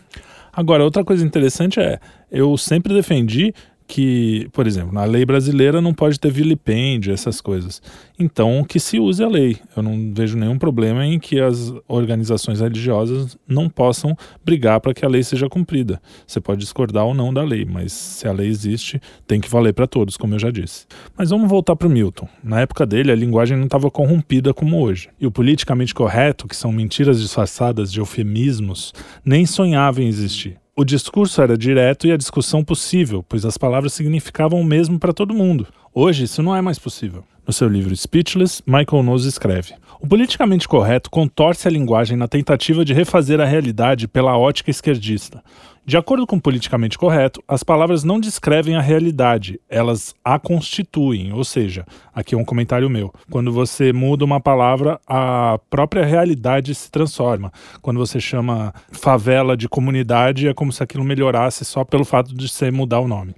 Agora, 0.52 0.84
outra 0.84 1.02
coisa 1.02 1.24
interessante 1.24 1.80
é, 1.80 1.98
eu 2.30 2.56
sempre 2.58 2.92
defendi 2.92 3.54
que, 3.88 4.46
por 4.52 4.66
exemplo, 4.66 4.92
na 4.92 5.04
lei 5.04 5.24
brasileira 5.24 5.80
não 5.80 5.94
pode 5.94 6.20
ter 6.20 6.30
vilipêndio, 6.30 7.10
essas 7.10 7.40
coisas. 7.40 7.80
Então, 8.18 8.62
que 8.62 8.78
se 8.78 9.00
use 9.00 9.24
a 9.24 9.28
lei. 9.28 9.56
Eu 9.74 9.82
não 9.82 10.12
vejo 10.14 10.36
nenhum 10.36 10.58
problema 10.58 11.06
em 11.06 11.18
que 11.18 11.40
as 11.40 11.72
organizações 11.88 12.60
religiosas 12.60 13.38
não 13.48 13.66
possam 13.70 14.14
brigar 14.44 14.78
para 14.80 14.92
que 14.92 15.06
a 15.06 15.08
lei 15.08 15.22
seja 15.22 15.48
cumprida. 15.48 16.02
Você 16.26 16.38
pode 16.38 16.60
discordar 16.60 17.06
ou 17.06 17.14
não 17.14 17.32
da 17.32 17.42
lei, 17.42 17.64
mas 17.64 17.92
se 17.92 18.28
a 18.28 18.32
lei 18.32 18.48
existe, 18.48 19.00
tem 19.26 19.40
que 19.40 19.48
valer 19.48 19.72
para 19.72 19.86
todos, 19.86 20.18
como 20.18 20.34
eu 20.34 20.38
já 20.38 20.50
disse. 20.50 20.86
Mas 21.16 21.30
vamos 21.30 21.48
voltar 21.48 21.74
para 21.74 21.88
o 21.88 21.90
Milton. 21.90 22.28
Na 22.44 22.60
época 22.60 22.84
dele, 22.84 23.10
a 23.10 23.16
linguagem 23.16 23.56
não 23.56 23.64
estava 23.64 23.90
corrompida 23.90 24.52
como 24.52 24.78
hoje. 24.82 25.08
E 25.18 25.26
o 25.26 25.30
politicamente 25.30 25.94
correto, 25.94 26.46
que 26.46 26.54
são 26.54 26.70
mentiras 26.70 27.18
disfarçadas 27.18 27.90
de 27.90 28.00
eufemismos, 28.00 28.92
nem 29.24 29.46
sonhava 29.46 30.02
em 30.02 30.08
existir. 30.08 30.58
O 30.80 30.84
discurso 30.84 31.42
era 31.42 31.58
direto 31.58 32.06
e 32.06 32.12
a 32.12 32.16
discussão 32.16 32.62
possível, 32.62 33.24
pois 33.28 33.44
as 33.44 33.58
palavras 33.58 33.92
significavam 33.92 34.60
o 34.60 34.64
mesmo 34.64 34.96
para 34.96 35.12
todo 35.12 35.34
mundo. 35.34 35.66
Hoje, 35.92 36.22
isso 36.22 36.40
não 36.40 36.54
é 36.54 36.60
mais 36.60 36.78
possível. 36.78 37.24
No 37.48 37.54
seu 37.54 37.66
livro 37.66 37.96
Speechless, 37.96 38.62
Michael 38.66 39.02
Knowles 39.02 39.24
escreve: 39.24 39.72
O 39.98 40.06
politicamente 40.06 40.68
correto 40.68 41.08
contorce 41.08 41.66
a 41.66 41.70
linguagem 41.70 42.14
na 42.14 42.28
tentativa 42.28 42.84
de 42.84 42.92
refazer 42.92 43.40
a 43.40 43.46
realidade 43.46 44.06
pela 44.06 44.36
ótica 44.36 44.70
esquerdista. 44.70 45.42
De 45.82 45.96
acordo 45.96 46.26
com 46.26 46.36
o 46.36 46.40
politicamente 46.42 46.98
correto, 46.98 47.42
as 47.48 47.62
palavras 47.62 48.04
não 48.04 48.20
descrevem 48.20 48.76
a 48.76 48.82
realidade, 48.82 49.58
elas 49.66 50.14
a 50.22 50.38
constituem. 50.38 51.32
Ou 51.32 51.42
seja, 51.42 51.86
aqui 52.14 52.34
é 52.34 52.38
um 52.38 52.44
comentário 52.44 52.90
meu. 52.90 53.10
Quando 53.30 53.50
você 53.50 53.94
muda 53.94 54.26
uma 54.26 54.42
palavra, 54.42 55.00
a 55.06 55.58
própria 55.70 56.04
realidade 56.04 56.74
se 56.74 56.90
transforma. 56.90 57.50
Quando 57.80 57.96
você 57.96 58.20
chama 58.20 58.74
favela 58.92 59.56
de 59.56 59.70
comunidade, 59.70 60.48
é 60.48 60.52
como 60.52 60.70
se 60.70 60.82
aquilo 60.82 61.02
melhorasse 61.02 61.64
só 61.64 61.82
pelo 61.82 62.04
fato 62.04 62.34
de 62.34 62.46
você 62.46 62.70
mudar 62.70 63.00
o 63.00 63.08
nome. 63.08 63.34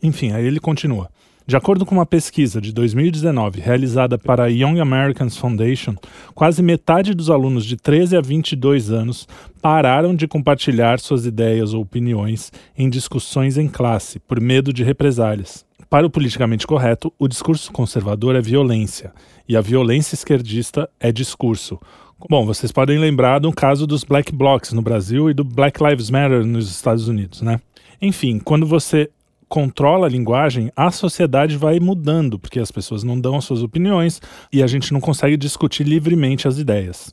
Enfim, 0.00 0.30
aí 0.30 0.46
ele 0.46 0.60
continua. 0.60 1.10
De 1.50 1.56
acordo 1.56 1.84
com 1.84 1.96
uma 1.96 2.06
pesquisa 2.06 2.60
de 2.60 2.72
2019 2.72 3.60
realizada 3.60 4.16
para 4.16 4.44
a 4.44 4.46
Young 4.46 4.78
Americans 4.78 5.36
Foundation, 5.36 5.96
quase 6.32 6.62
metade 6.62 7.12
dos 7.12 7.28
alunos 7.28 7.66
de 7.66 7.76
13 7.76 8.16
a 8.16 8.20
22 8.20 8.92
anos 8.92 9.26
pararam 9.60 10.14
de 10.14 10.28
compartilhar 10.28 11.00
suas 11.00 11.26
ideias 11.26 11.74
ou 11.74 11.82
opiniões 11.82 12.52
em 12.78 12.88
discussões 12.88 13.58
em 13.58 13.66
classe 13.66 14.20
por 14.20 14.40
medo 14.40 14.72
de 14.72 14.84
represálias. 14.84 15.64
Para 15.88 16.06
o 16.06 16.10
politicamente 16.10 16.68
correto, 16.68 17.12
o 17.18 17.26
discurso 17.26 17.72
conservador 17.72 18.36
é 18.36 18.40
violência 18.40 19.12
e 19.48 19.56
a 19.56 19.60
violência 19.60 20.14
esquerdista 20.14 20.88
é 21.00 21.10
discurso. 21.10 21.80
Bom, 22.30 22.46
vocês 22.46 22.70
podem 22.70 22.96
lembrar 22.96 23.40
do 23.40 23.50
caso 23.50 23.88
dos 23.88 24.04
Black 24.04 24.32
Blocs 24.32 24.72
no 24.72 24.82
Brasil 24.82 25.28
e 25.28 25.34
do 25.34 25.42
Black 25.42 25.82
Lives 25.82 26.10
Matter 26.10 26.46
nos 26.46 26.70
Estados 26.70 27.08
Unidos, 27.08 27.42
né? 27.42 27.60
Enfim, 28.00 28.38
quando 28.38 28.64
você 28.66 29.10
controla 29.50 30.06
a 30.06 30.08
linguagem, 30.08 30.70
a 30.76 30.92
sociedade 30.92 31.56
vai 31.56 31.80
mudando, 31.80 32.38
porque 32.38 32.60
as 32.60 32.70
pessoas 32.70 33.02
não 33.02 33.20
dão 33.20 33.36
as 33.36 33.44
suas 33.44 33.64
opiniões 33.64 34.22
e 34.52 34.62
a 34.62 34.66
gente 34.68 34.92
não 34.92 35.00
consegue 35.00 35.36
discutir 35.36 35.82
livremente 35.82 36.46
as 36.46 36.56
ideias. 36.56 37.12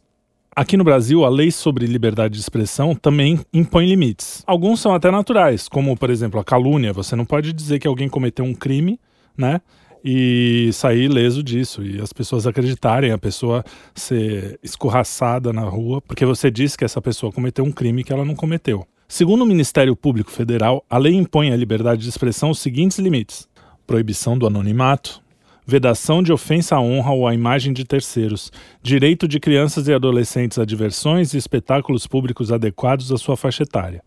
Aqui 0.55 0.77
no 0.77 0.83
Brasil, 0.83 1.25
a 1.25 1.29
lei 1.29 1.49
sobre 1.49 1.87
liberdade 1.87 2.35
de 2.35 2.39
expressão 2.39 2.93
também 2.93 3.39
impõe 3.51 3.87
limites. 3.87 4.43
Alguns 4.45 4.79
são 4.79 4.93
até 4.93 5.09
naturais, 5.09 5.67
como, 5.67 5.97
por 5.97 6.11
exemplo, 6.11 6.39
a 6.39 6.43
calúnia. 6.43 6.93
Você 6.93 7.15
não 7.15 7.25
pode 7.25 7.51
dizer 7.51 7.79
que 7.79 7.87
alguém 7.87 8.07
cometeu 8.07 8.45
um 8.45 8.53
crime, 8.53 8.99
né? 9.35 9.59
E 10.05 10.69
sair 10.73 11.05
ileso 11.05 11.41
disso. 11.41 11.83
E 11.83 11.99
as 11.99 12.13
pessoas 12.13 12.45
acreditarem, 12.45 13.11
a 13.11 13.17
pessoa 13.17 13.63
ser 13.95 14.59
escorraçada 14.61 15.51
na 15.51 15.63
rua, 15.63 16.01
porque 16.01 16.25
você 16.25 16.51
disse 16.51 16.77
que 16.77 16.85
essa 16.85 17.01
pessoa 17.01 17.31
cometeu 17.31 17.65
um 17.65 17.71
crime 17.71 18.03
que 18.03 18.13
ela 18.13 18.25
não 18.25 18.35
cometeu. 18.35 18.87
Segundo 19.09 19.43
o 19.43 19.47
Ministério 19.47 19.95
Público 19.95 20.29
Federal, 20.29 20.83
a 20.89 20.97
lei 20.97 21.13
impõe 21.13 21.51
à 21.51 21.55
liberdade 21.55 22.01
de 22.01 22.09
expressão 22.09 22.49
os 22.49 22.59
seguintes 22.59 22.99
limites: 22.99 23.47
proibição 23.87 24.37
do 24.37 24.45
anonimato, 24.45 25.21
vedação 25.65 26.21
de 26.21 26.33
ofensa 26.33 26.75
à 26.75 26.81
honra 26.81 27.13
ou 27.13 27.25
à 27.25 27.33
imagem 27.33 27.71
de 27.71 27.85
terceiros, 27.85 28.51
direito 28.83 29.25
de 29.25 29.39
crianças 29.39 29.87
e 29.87 29.93
adolescentes 29.93 30.59
a 30.59 30.65
diversões 30.65 31.33
e 31.33 31.37
espetáculos 31.37 32.05
públicos 32.05 32.51
adequados 32.51 33.09
à 33.09 33.17
sua 33.17 33.37
faixa 33.37 33.63
etária. 33.63 34.03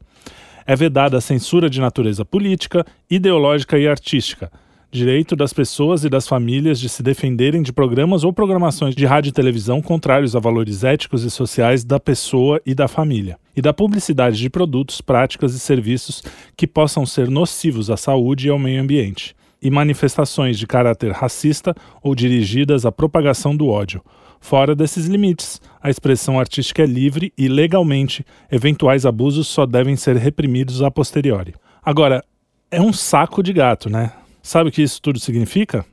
É 0.66 0.76
vedada 0.76 1.16
a 1.16 1.20
censura 1.20 1.70
de 1.70 1.80
natureza 1.80 2.22
política, 2.22 2.84
ideológica 3.08 3.78
e 3.78 3.88
artística, 3.88 4.52
direito 4.90 5.36
das 5.36 5.52
pessoas 5.52 6.04
e 6.04 6.08
das 6.08 6.26
famílias 6.26 6.80
de 6.80 6.88
se 6.88 7.02
defenderem 7.02 7.62
de 7.62 7.72
programas 7.72 8.24
ou 8.24 8.32
programações 8.32 8.94
de 8.94 9.06
rádio 9.06 9.30
e 9.30 9.32
televisão 9.32 9.80
contrários 9.80 10.34
a 10.34 10.40
valores 10.40 10.82
éticos 10.82 11.22
e 11.22 11.30
sociais 11.30 11.84
da 11.84 12.00
pessoa 12.00 12.60
e 12.66 12.74
da 12.74 12.88
família, 12.88 13.38
e 13.54 13.62
da 13.62 13.72
publicidade 13.72 14.38
de 14.38 14.50
produtos, 14.50 15.00
práticas 15.00 15.54
e 15.54 15.60
serviços 15.60 16.22
que 16.56 16.66
possam 16.66 17.06
ser 17.06 17.30
nocivos 17.30 17.90
à 17.90 17.96
saúde 17.96 18.48
e 18.48 18.50
ao 18.50 18.58
meio 18.58 18.82
ambiente 18.82 19.36
e 19.62 19.70
manifestações 19.70 20.58
de 20.58 20.66
caráter 20.66 21.12
racista 21.12 21.74
ou 22.02 22.14
dirigidas 22.14 22.86
à 22.86 22.90
propagação 22.90 23.54
do 23.54 23.68
ódio. 23.68 24.02
Fora 24.40 24.74
desses 24.74 25.06
limites, 25.06 25.60
a 25.82 25.90
expressão 25.90 26.40
artística 26.40 26.82
é 26.82 26.86
livre 26.86 27.30
e, 27.36 27.46
legalmente, 27.46 28.24
eventuais 28.50 29.04
abusos 29.04 29.46
só 29.46 29.66
devem 29.66 29.96
ser 29.96 30.16
reprimidos 30.16 30.82
a 30.82 30.90
posteriori. 30.90 31.54
Agora, 31.84 32.24
é 32.70 32.80
um 32.80 32.92
saco 32.92 33.42
de 33.42 33.52
gato, 33.52 33.90
né? 33.90 34.12
Sabe 34.42 34.70
o 34.70 34.72
que 34.72 34.82
isso 34.82 35.00
tudo 35.00 35.18
significa? 35.18 35.84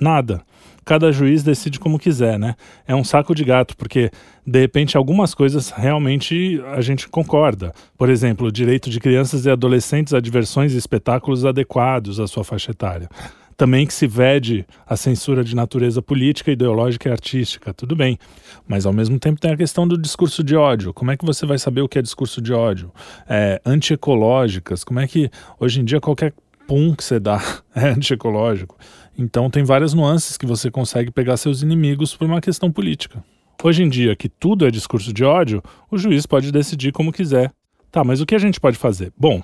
Nada 0.00 0.44
cada 0.84 1.10
juiz 1.10 1.42
decide 1.42 1.80
como 1.80 1.98
quiser, 1.98 2.38
né? 2.38 2.54
É 2.86 2.94
um 2.94 3.02
saco 3.02 3.34
de 3.34 3.44
gato, 3.44 3.76
porque 3.76 4.10
de 4.46 4.60
repente 4.60 4.96
algumas 4.96 5.34
coisas 5.34 5.70
realmente 5.70 6.62
a 6.74 6.80
gente 6.80 7.08
concorda. 7.08 7.72
Por 7.96 8.10
exemplo, 8.10 8.48
o 8.48 8.52
direito 8.52 8.90
de 8.90 9.00
crianças 9.00 9.46
e 9.46 9.50
adolescentes 9.50 10.12
a 10.12 10.20
diversões 10.20 10.74
e 10.74 10.78
espetáculos 10.78 11.44
adequados 11.44 12.20
à 12.20 12.26
sua 12.26 12.44
faixa 12.44 12.72
etária. 12.72 13.08
Também 13.56 13.86
que 13.86 13.94
se 13.94 14.08
vede 14.08 14.66
a 14.84 14.96
censura 14.96 15.44
de 15.44 15.54
natureza 15.54 16.02
política, 16.02 16.50
ideológica 16.50 17.08
e 17.08 17.12
artística, 17.12 17.72
tudo 17.72 17.94
bem. 17.94 18.18
Mas 18.66 18.84
ao 18.84 18.92
mesmo 18.92 19.16
tempo 19.16 19.40
tem 19.40 19.52
a 19.52 19.56
questão 19.56 19.86
do 19.86 19.96
discurso 19.96 20.42
de 20.42 20.56
ódio. 20.56 20.92
Como 20.92 21.12
é 21.12 21.16
que 21.16 21.24
você 21.24 21.46
vai 21.46 21.56
saber 21.56 21.80
o 21.80 21.88
que 21.88 21.96
é 21.96 22.02
discurso 22.02 22.42
de 22.42 22.52
ódio? 22.52 22.92
É, 23.28 23.62
antiecológicas, 23.64 24.82
como 24.82 24.98
é 24.98 25.06
que 25.06 25.30
hoje 25.60 25.80
em 25.80 25.84
dia 25.84 26.00
qualquer 26.00 26.34
pum 26.66 26.94
que 26.94 27.04
você 27.04 27.18
dá 27.18 27.40
é 27.74 27.88
antiecológico? 27.88 28.76
Então 29.16 29.48
tem 29.48 29.62
várias 29.64 29.94
nuances 29.94 30.36
que 30.36 30.46
você 30.46 30.70
consegue 30.70 31.10
pegar 31.10 31.36
seus 31.36 31.62
inimigos 31.62 32.14
por 32.16 32.26
uma 32.26 32.40
questão 32.40 32.70
política. 32.70 33.24
Hoje 33.62 33.82
em 33.82 33.88
dia, 33.88 34.14
que 34.16 34.28
tudo 34.28 34.66
é 34.66 34.70
discurso 34.70 35.12
de 35.12 35.24
ódio, 35.24 35.62
o 35.90 35.96
juiz 35.96 36.26
pode 36.26 36.52
decidir 36.52 36.92
como 36.92 37.12
quiser. 37.12 37.52
Tá, 37.94 38.02
mas 38.02 38.20
o 38.20 38.26
que 38.26 38.34
a 38.34 38.40
gente 38.40 38.58
pode 38.58 38.76
fazer? 38.76 39.12
Bom, 39.16 39.40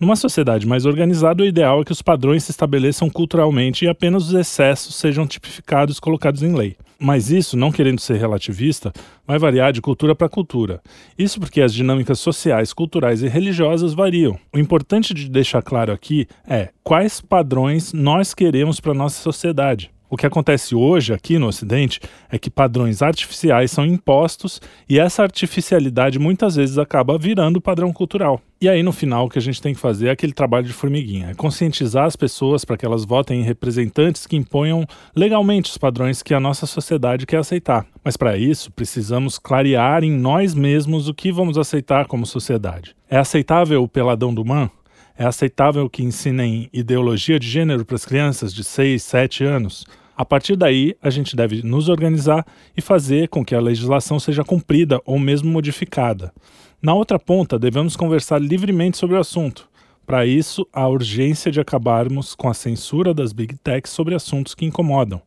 numa 0.00 0.16
sociedade 0.16 0.66
mais 0.66 0.84
organizada, 0.84 1.40
o 1.40 1.46
ideal 1.46 1.80
é 1.80 1.84
que 1.84 1.92
os 1.92 2.02
padrões 2.02 2.42
se 2.42 2.50
estabeleçam 2.50 3.08
culturalmente 3.08 3.84
e 3.84 3.88
apenas 3.88 4.26
os 4.26 4.34
excessos 4.34 4.96
sejam 4.96 5.24
tipificados 5.24 5.98
e 5.98 6.00
colocados 6.00 6.42
em 6.42 6.52
lei. 6.52 6.76
Mas 6.98 7.30
isso, 7.30 7.56
não 7.56 7.70
querendo 7.70 8.00
ser 8.00 8.16
relativista, 8.16 8.92
vai 9.24 9.38
variar 9.38 9.72
de 9.72 9.80
cultura 9.80 10.16
para 10.16 10.28
cultura. 10.28 10.82
Isso 11.16 11.38
porque 11.38 11.60
as 11.60 11.72
dinâmicas 11.72 12.18
sociais, 12.18 12.72
culturais 12.72 13.22
e 13.22 13.28
religiosas 13.28 13.94
variam. 13.94 14.36
O 14.52 14.58
importante 14.58 15.14
de 15.14 15.30
deixar 15.30 15.62
claro 15.62 15.92
aqui 15.92 16.26
é 16.44 16.70
quais 16.82 17.20
padrões 17.20 17.92
nós 17.92 18.34
queremos 18.34 18.80
para 18.80 18.94
nossa 18.94 19.22
sociedade. 19.22 19.91
O 20.12 20.16
que 20.18 20.26
acontece 20.26 20.74
hoje 20.74 21.14
aqui 21.14 21.38
no 21.38 21.46
Ocidente 21.46 21.98
é 22.30 22.38
que 22.38 22.50
padrões 22.50 23.00
artificiais 23.00 23.70
são 23.70 23.86
impostos 23.86 24.60
e 24.86 24.98
essa 24.98 25.22
artificialidade 25.22 26.18
muitas 26.18 26.54
vezes 26.54 26.76
acaba 26.76 27.16
virando 27.16 27.62
padrão 27.62 27.90
cultural. 27.94 28.38
E 28.60 28.68
aí, 28.68 28.82
no 28.82 28.92
final, 28.92 29.24
o 29.24 29.30
que 29.30 29.38
a 29.38 29.42
gente 29.42 29.62
tem 29.62 29.72
que 29.72 29.80
fazer 29.80 30.08
é 30.08 30.10
aquele 30.10 30.34
trabalho 30.34 30.66
de 30.66 30.74
formiguinha: 30.74 31.30
é 31.30 31.34
conscientizar 31.34 32.04
as 32.04 32.14
pessoas 32.14 32.62
para 32.62 32.76
que 32.76 32.84
elas 32.84 33.06
votem 33.06 33.40
em 33.40 33.42
representantes 33.42 34.26
que 34.26 34.36
imponham 34.36 34.86
legalmente 35.16 35.70
os 35.70 35.78
padrões 35.78 36.22
que 36.22 36.34
a 36.34 36.40
nossa 36.40 36.66
sociedade 36.66 37.24
quer 37.24 37.38
aceitar. 37.38 37.86
Mas 38.04 38.14
para 38.14 38.36
isso, 38.36 38.70
precisamos 38.70 39.38
clarear 39.38 40.04
em 40.04 40.12
nós 40.12 40.54
mesmos 40.54 41.08
o 41.08 41.14
que 41.14 41.32
vamos 41.32 41.56
aceitar 41.56 42.04
como 42.04 42.26
sociedade. 42.26 42.94
É 43.08 43.16
aceitável 43.16 43.82
o 43.82 43.88
peladão 43.88 44.34
do 44.34 44.44
man? 44.44 44.70
É 45.16 45.24
aceitável 45.24 45.88
que 45.88 46.02
ensinem 46.02 46.68
ideologia 46.70 47.38
de 47.38 47.48
gênero 47.48 47.84
para 47.84 47.96
as 47.96 48.04
crianças 48.04 48.52
de 48.52 48.62
6, 48.62 49.02
7 49.02 49.44
anos? 49.44 49.86
A 50.22 50.24
partir 50.24 50.54
daí, 50.54 50.94
a 51.02 51.10
gente 51.10 51.34
deve 51.34 51.64
nos 51.64 51.88
organizar 51.88 52.46
e 52.76 52.80
fazer 52.80 53.26
com 53.26 53.44
que 53.44 53.56
a 53.56 53.60
legislação 53.60 54.20
seja 54.20 54.44
cumprida 54.44 55.02
ou 55.04 55.18
mesmo 55.18 55.50
modificada. 55.50 56.32
Na 56.80 56.94
outra 56.94 57.18
ponta, 57.18 57.58
devemos 57.58 57.96
conversar 57.96 58.40
livremente 58.40 58.96
sobre 58.96 59.16
o 59.16 59.18
assunto. 59.18 59.68
Para 60.06 60.24
isso, 60.24 60.64
há 60.72 60.86
urgência 60.86 61.50
de 61.50 61.58
acabarmos 61.58 62.36
com 62.36 62.48
a 62.48 62.54
censura 62.54 63.12
das 63.12 63.32
big 63.32 63.56
techs 63.56 63.92
sobre 63.92 64.14
assuntos 64.14 64.54
que 64.54 64.64
incomodam. 64.64 65.20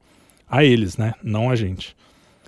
A 0.50 0.64
eles, 0.64 0.96
né? 0.96 1.14
Não 1.22 1.50
a 1.50 1.58
gente. 1.58 1.94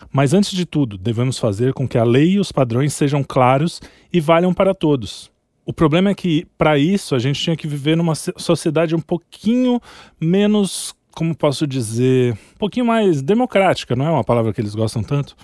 Mas 0.09 0.33
antes 0.33 0.51
de 0.51 0.65
tudo, 0.65 0.97
devemos 0.97 1.37
fazer 1.37 1.73
com 1.73 1.85
que 1.85 1.97
a 1.97 2.05
lei 2.05 2.35
e 2.35 2.39
os 2.39 2.53
padrões 2.53 2.93
sejam 2.93 3.25
claros 3.25 3.81
e 4.13 4.21
valham 4.21 4.53
para 4.53 4.73
todos. 4.73 5.29
O 5.65 5.73
problema 5.73 6.11
é 6.11 6.15
que, 6.15 6.47
para 6.57 6.77
isso, 6.77 7.13
a 7.13 7.19
gente 7.19 7.41
tinha 7.41 7.57
que 7.57 7.67
viver 7.67 7.97
numa 7.97 8.15
sociedade 8.15 8.95
um 8.95 9.01
pouquinho 9.01 9.81
menos 10.17 10.95
como 11.17 11.35
posso 11.35 11.65
dizer, 11.65 12.33
um 12.33 12.59
pouquinho 12.59 12.85
mais 12.85 13.23
democrática, 13.23 13.95
não 13.95 14.05
é 14.05 14.09
uma 14.11 14.23
palavra 14.23 14.53
que 14.53 14.61
eles 14.61 14.75
gostam 14.75 15.01
tanto, 15.01 15.35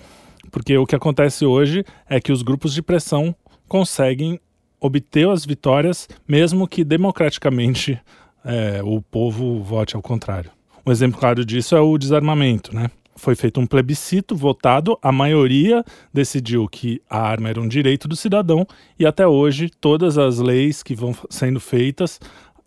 porque 0.52 0.78
o 0.78 0.86
que 0.86 0.94
acontece 0.94 1.44
hoje 1.44 1.84
é 2.08 2.20
que 2.20 2.30
os 2.30 2.42
grupos 2.42 2.72
de 2.72 2.80
pressão 2.80 3.34
conseguem 3.66 4.38
obter 4.80 5.28
as 5.28 5.44
vitórias, 5.44 6.08
mesmo 6.28 6.68
que 6.68 6.84
democraticamente 6.84 8.00
é, 8.44 8.82
o 8.84 9.02
povo 9.02 9.64
vote 9.64 9.96
ao 9.96 10.02
contrário. 10.02 10.48
Um 10.86 10.92
exemplo 10.92 11.18
claro 11.18 11.44
disso 11.44 11.74
é 11.74 11.80
o 11.80 11.98
desarmamento, 11.98 12.72
né? 12.72 12.88
Foi 13.16 13.34
feito 13.34 13.58
um 13.58 13.66
plebiscito 13.66 14.36
votado, 14.36 14.96
a 15.02 15.10
maioria 15.10 15.84
decidiu 16.12 16.68
que 16.68 17.02
a 17.10 17.18
arma 17.18 17.48
era 17.48 17.60
um 17.60 17.66
direito 17.66 18.06
do 18.06 18.14
cidadão 18.14 18.64
e 18.96 19.04
até 19.04 19.26
hoje 19.26 19.68
todas 19.80 20.18
as 20.18 20.38
leis 20.38 20.84
que 20.84 20.94
vão 20.94 21.12
sendo 21.28 21.58
feitas, 21.58 22.20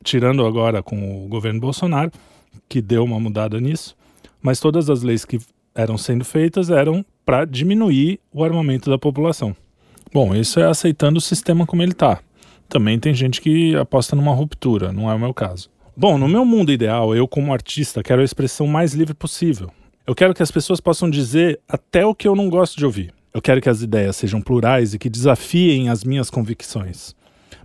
tirando 0.04 0.46
agora 0.46 0.84
com 0.84 1.24
o 1.24 1.30
governo 1.30 1.62
Bolsonaro, 1.62 2.12
que 2.67 2.82
deu 2.82 3.04
uma 3.04 3.20
mudada 3.20 3.60
nisso, 3.60 3.96
mas 4.41 4.60
todas 4.60 4.89
as 4.89 5.02
leis 5.02 5.26
que 5.26 5.39
eram 5.74 5.98
sendo 5.98 6.26
feitas 6.26 6.70
eram 6.70 7.06
para 7.26 7.46
diminuir 7.46 8.20
o 8.32 8.43
armamento 8.43 8.89
da 8.89 8.98
população. 8.98 9.56
Bom, 10.13 10.34
isso 10.34 10.60
é 10.60 10.65
aceitando 10.65 11.17
o 11.17 11.22
sistema 11.22 11.65
como 11.65 11.84
ele 11.84 11.91
está. 11.91 12.20
Também 12.70 13.00
tem 13.00 13.13
gente 13.13 13.41
que 13.41 13.76
aposta 13.76 14.15
numa 14.15 14.34
ruptura, 14.34 14.91
não 14.91 15.10
é 15.10 15.13
o 15.13 15.20
meu 15.20 15.34
caso. 15.34 15.70
Bom, 15.96 16.17
no 16.17 16.28
meu 16.28 16.46
mundo 16.46 16.72
ideal, 16.72 17.15
eu 17.15 17.28
como 17.28 17.54
artista 17.54 18.04
quero 18.04 18.22
a 18.22 18.26
expressão 18.26 18.67
mais 18.67 18.93
livre 18.93 19.13
possível. 19.13 19.72
Eu 20.06 20.15
quero 20.15 20.34
que 20.34 20.43
as 20.43 20.52
pessoas 20.52 20.80
possam 20.80 21.10
dizer 21.10 21.60
até 21.67 22.06
o 22.06 22.15
que 22.15 22.28
eu 22.28 22.36
não 22.36 22.50
gosto 22.50 22.78
de 22.78 22.86
ouvir. 22.86 23.13
Eu 23.34 23.41
quero 23.41 23.62
que 23.62 23.70
as 23.70 23.82
ideias 23.82 24.15
sejam 24.15 24.41
plurais 24.41 24.93
e 24.93 25.00
que 25.00 25.10
desafiem 25.10 25.89
as 25.89 26.04
minhas 26.04 26.30
convicções. 26.30 27.15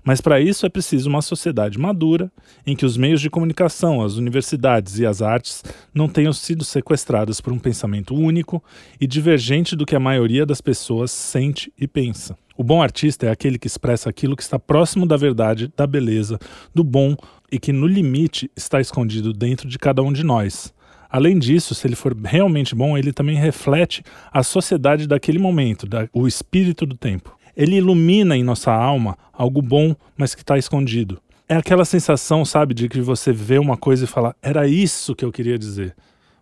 Mas 0.04 0.20
para 0.20 0.40
isso 0.40 0.66
é 0.66 0.68
preciso 0.68 1.08
uma 1.08 1.22
sociedade 1.22 1.78
madura, 1.78 2.30
em 2.66 2.74
que 2.74 2.84
os 2.84 2.96
meios 2.96 3.20
de 3.20 3.30
comunicação, 3.30 4.02
as 4.02 4.16
universidades 4.16 4.98
e 4.98 5.06
as 5.06 5.22
artes 5.22 5.62
não 5.94 6.08
tenham 6.08 6.32
sido 6.32 6.64
sequestradas 6.64 7.40
por 7.40 7.52
um 7.52 7.58
pensamento 7.58 8.14
único 8.14 8.62
e 9.00 9.06
divergente 9.06 9.76
do 9.76 9.86
que 9.86 9.94
a 9.94 10.00
maioria 10.00 10.44
das 10.44 10.60
pessoas 10.60 11.10
sente 11.12 11.72
e 11.78 11.86
pensa. 11.86 12.36
O 12.56 12.64
bom 12.64 12.82
artista 12.82 13.26
é 13.26 13.30
aquele 13.30 13.58
que 13.58 13.66
expressa 13.66 14.10
aquilo 14.10 14.36
que 14.36 14.42
está 14.42 14.58
próximo 14.58 15.06
da 15.06 15.16
verdade, 15.16 15.72
da 15.76 15.86
beleza, 15.86 16.38
do 16.74 16.84
bom 16.84 17.16
e 17.50 17.58
que 17.58 17.72
no 17.72 17.86
limite 17.86 18.50
está 18.56 18.80
escondido 18.80 19.32
dentro 19.32 19.68
de 19.68 19.78
cada 19.78 20.02
um 20.02 20.12
de 20.12 20.24
nós. 20.24 20.72
Além 21.08 21.38
disso, 21.38 21.74
se 21.74 21.86
ele 21.86 21.94
for 21.94 22.16
realmente 22.16 22.74
bom, 22.74 22.96
ele 22.96 23.12
também 23.12 23.36
reflete 23.36 24.02
a 24.32 24.42
sociedade 24.42 25.06
daquele 25.06 25.38
momento, 25.38 25.86
da, 25.86 26.08
o 26.12 26.26
espírito 26.26 26.86
do 26.86 26.96
tempo. 26.96 27.36
Ele 27.56 27.76
ilumina 27.76 28.36
em 28.36 28.42
nossa 28.42 28.72
alma 28.72 29.16
algo 29.32 29.60
bom, 29.60 29.94
mas 30.16 30.34
que 30.34 30.42
está 30.42 30.56
escondido. 30.56 31.20
É 31.48 31.56
aquela 31.56 31.84
sensação, 31.84 32.44
sabe, 32.44 32.72
de 32.72 32.88
que 32.88 33.00
você 33.00 33.32
vê 33.32 33.58
uma 33.58 33.76
coisa 33.76 34.04
e 34.04 34.08
fala, 34.08 34.34
era 34.40 34.66
isso 34.66 35.14
que 35.14 35.24
eu 35.24 35.32
queria 35.32 35.58
dizer. 35.58 35.94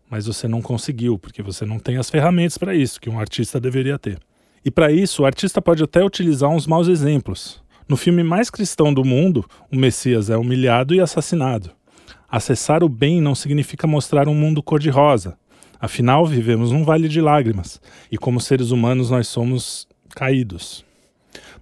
Mas 0.09 0.27
você 0.27 0.47
não 0.47 0.63
conseguiu, 0.63 1.19
porque 1.19 1.43
você 1.43 1.65
não 1.65 1.79
tem 1.79 1.97
as 1.97 2.11
ferramentas 2.11 2.59
para 2.59 2.75
isso, 2.75 3.01
que 3.01 3.11
um 3.11 3.19
artista 3.19 3.61
deveria 3.61 3.99
ter. 3.99 4.19
E 4.65 4.71
para 4.71 4.93
isso, 4.93 5.23
o 5.23 5.27
artista 5.27 5.61
pode 5.63 5.83
até 5.83 6.05
utilizar 6.05 6.51
uns 6.51 6.67
maus 6.67 6.87
exemplos. 6.87 7.63
No 7.89 7.97
filme 7.97 8.23
mais 8.23 8.51
cristão 8.51 8.95
do 8.95 9.05
mundo, 9.05 9.45
o 9.73 9.77
Messias 9.77 10.31
é 10.31 10.37
humilhado 10.37 10.95
e 10.95 11.01
assassinado. 11.01 11.71
Acessar 12.29 12.85
o 12.85 12.89
bem 12.89 13.21
não 13.21 13.35
significa 13.35 13.87
mostrar 13.87 14.29
um 14.29 14.35
mundo 14.35 14.63
cor-de-rosa. 14.63 15.37
Afinal, 15.81 16.25
vivemos 16.25 16.71
num 16.71 16.85
vale 16.85 17.09
de 17.09 17.21
lágrimas 17.21 17.81
e, 18.13 18.19
como 18.19 18.41
seres 18.41 18.71
humanos, 18.71 19.11
nós 19.11 19.27
somos 19.27 19.89
caídos. 20.15 20.85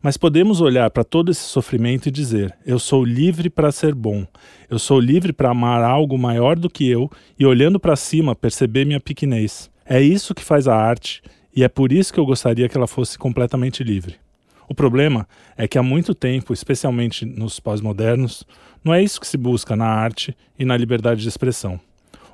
Mas 0.00 0.16
podemos 0.16 0.60
olhar 0.60 0.90
para 0.90 1.02
todo 1.02 1.30
esse 1.30 1.42
sofrimento 1.42 2.08
e 2.08 2.12
dizer: 2.12 2.56
eu 2.64 2.78
sou 2.78 3.04
livre 3.04 3.50
para 3.50 3.72
ser 3.72 3.94
bom, 3.94 4.26
eu 4.70 4.78
sou 4.78 5.00
livre 5.00 5.32
para 5.32 5.50
amar 5.50 5.82
algo 5.82 6.16
maior 6.16 6.56
do 6.56 6.70
que 6.70 6.88
eu 6.88 7.10
e, 7.38 7.44
olhando 7.44 7.80
para 7.80 7.96
cima, 7.96 8.34
perceber 8.34 8.84
minha 8.84 9.00
pequenez. 9.00 9.70
É 9.84 10.00
isso 10.00 10.34
que 10.34 10.44
faz 10.44 10.68
a 10.68 10.76
arte 10.76 11.22
e 11.54 11.64
é 11.64 11.68
por 11.68 11.92
isso 11.92 12.12
que 12.12 12.20
eu 12.20 12.26
gostaria 12.26 12.68
que 12.68 12.76
ela 12.76 12.86
fosse 12.86 13.18
completamente 13.18 13.82
livre. 13.82 14.16
O 14.68 14.74
problema 14.74 15.26
é 15.56 15.66
que 15.66 15.78
há 15.78 15.82
muito 15.82 16.14
tempo, 16.14 16.52
especialmente 16.52 17.24
nos 17.24 17.58
pós-modernos, 17.58 18.44
não 18.84 18.92
é 18.92 19.02
isso 19.02 19.20
que 19.20 19.26
se 19.26 19.36
busca 19.36 19.74
na 19.74 19.86
arte 19.86 20.36
e 20.58 20.64
na 20.64 20.76
liberdade 20.76 21.22
de 21.22 21.28
expressão. 21.28 21.80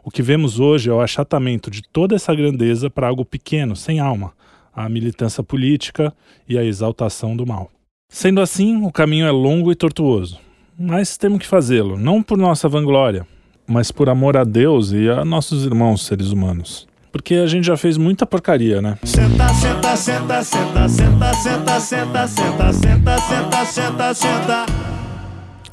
O 0.02 0.10
que 0.10 0.20
vemos 0.20 0.60
hoje 0.60 0.90
é 0.90 0.92
o 0.92 1.00
achatamento 1.00 1.70
de 1.70 1.80
toda 1.80 2.14
essa 2.14 2.34
grandeza 2.34 2.90
para 2.90 3.06
algo 3.06 3.24
pequeno, 3.24 3.74
sem 3.74 4.00
alma, 4.00 4.34
a 4.74 4.88
militância 4.88 5.42
política 5.42 6.12
e 6.48 6.58
a 6.58 6.64
exaltação 6.64 7.36
do 7.36 7.46
mal. 7.46 7.70
Sendo 8.08 8.40
assim, 8.40 8.84
o 8.84 8.92
caminho 8.92 9.26
é 9.26 9.30
longo 9.30 9.72
e 9.72 9.74
tortuoso, 9.74 10.38
mas 10.78 11.16
temos 11.16 11.38
que 11.38 11.46
fazê-lo, 11.46 11.98
não 11.98 12.22
por 12.22 12.38
nossa 12.38 12.68
vanglória, 12.68 13.26
mas 13.66 13.90
por 13.90 14.08
amor 14.08 14.36
a 14.36 14.44
Deus 14.44 14.92
e 14.92 15.08
a 15.08 15.24
nossos 15.24 15.64
irmãos 15.64 16.04
seres 16.06 16.30
humanos. 16.30 16.86
Porque 17.10 17.34
a 17.34 17.46
gente 17.46 17.64
já 17.64 17.76
fez 17.76 17.96
muita 17.96 18.26
porcaria, 18.26 18.82
né? 18.82 18.98
Senta, 19.04 19.48
senta, 19.54 19.96
senta, 19.96 20.42
senta, 20.42 20.88
senta, 20.88 21.34
senta, 21.34 21.80
senta, 21.80 22.26
senta, 22.26 22.72
senta, 22.72 23.18
senta, 23.18 23.64
senta, 23.64 24.14
senta. 24.14 24.66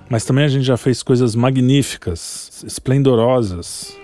Mas 0.07 0.25
também 0.25 0.43
a 0.43 0.47
gente 0.47 0.65
já 0.65 0.77
fez 0.77 1.01
coisas 1.01 1.35
magníficas, 1.35 2.63
esplendorosas, 2.67 3.97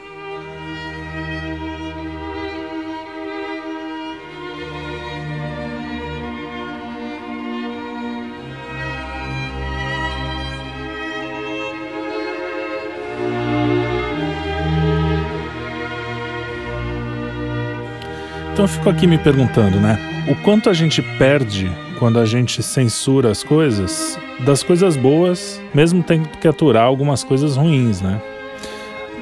eu 18.68 18.70
fico 18.70 18.90
aqui 18.90 19.08
me 19.08 19.18
perguntando, 19.18 19.80
né? 19.80 19.98
O 20.28 20.36
quanto 20.44 20.70
a 20.70 20.74
gente 20.74 21.02
perde 21.02 21.72
quando 21.98 22.20
a 22.20 22.26
gente 22.26 22.62
censura 22.62 23.32
as 23.32 23.42
coisas 23.42 24.20
das 24.42 24.62
coisas 24.62 24.98
boas, 24.98 25.62
mesmo 25.74 26.04
tendo 26.04 26.28
que 26.28 26.48
aturar 26.50 26.84
algumas 26.84 27.24
coisas 27.24 27.56
ruins, 27.56 28.02
né? 28.02 28.22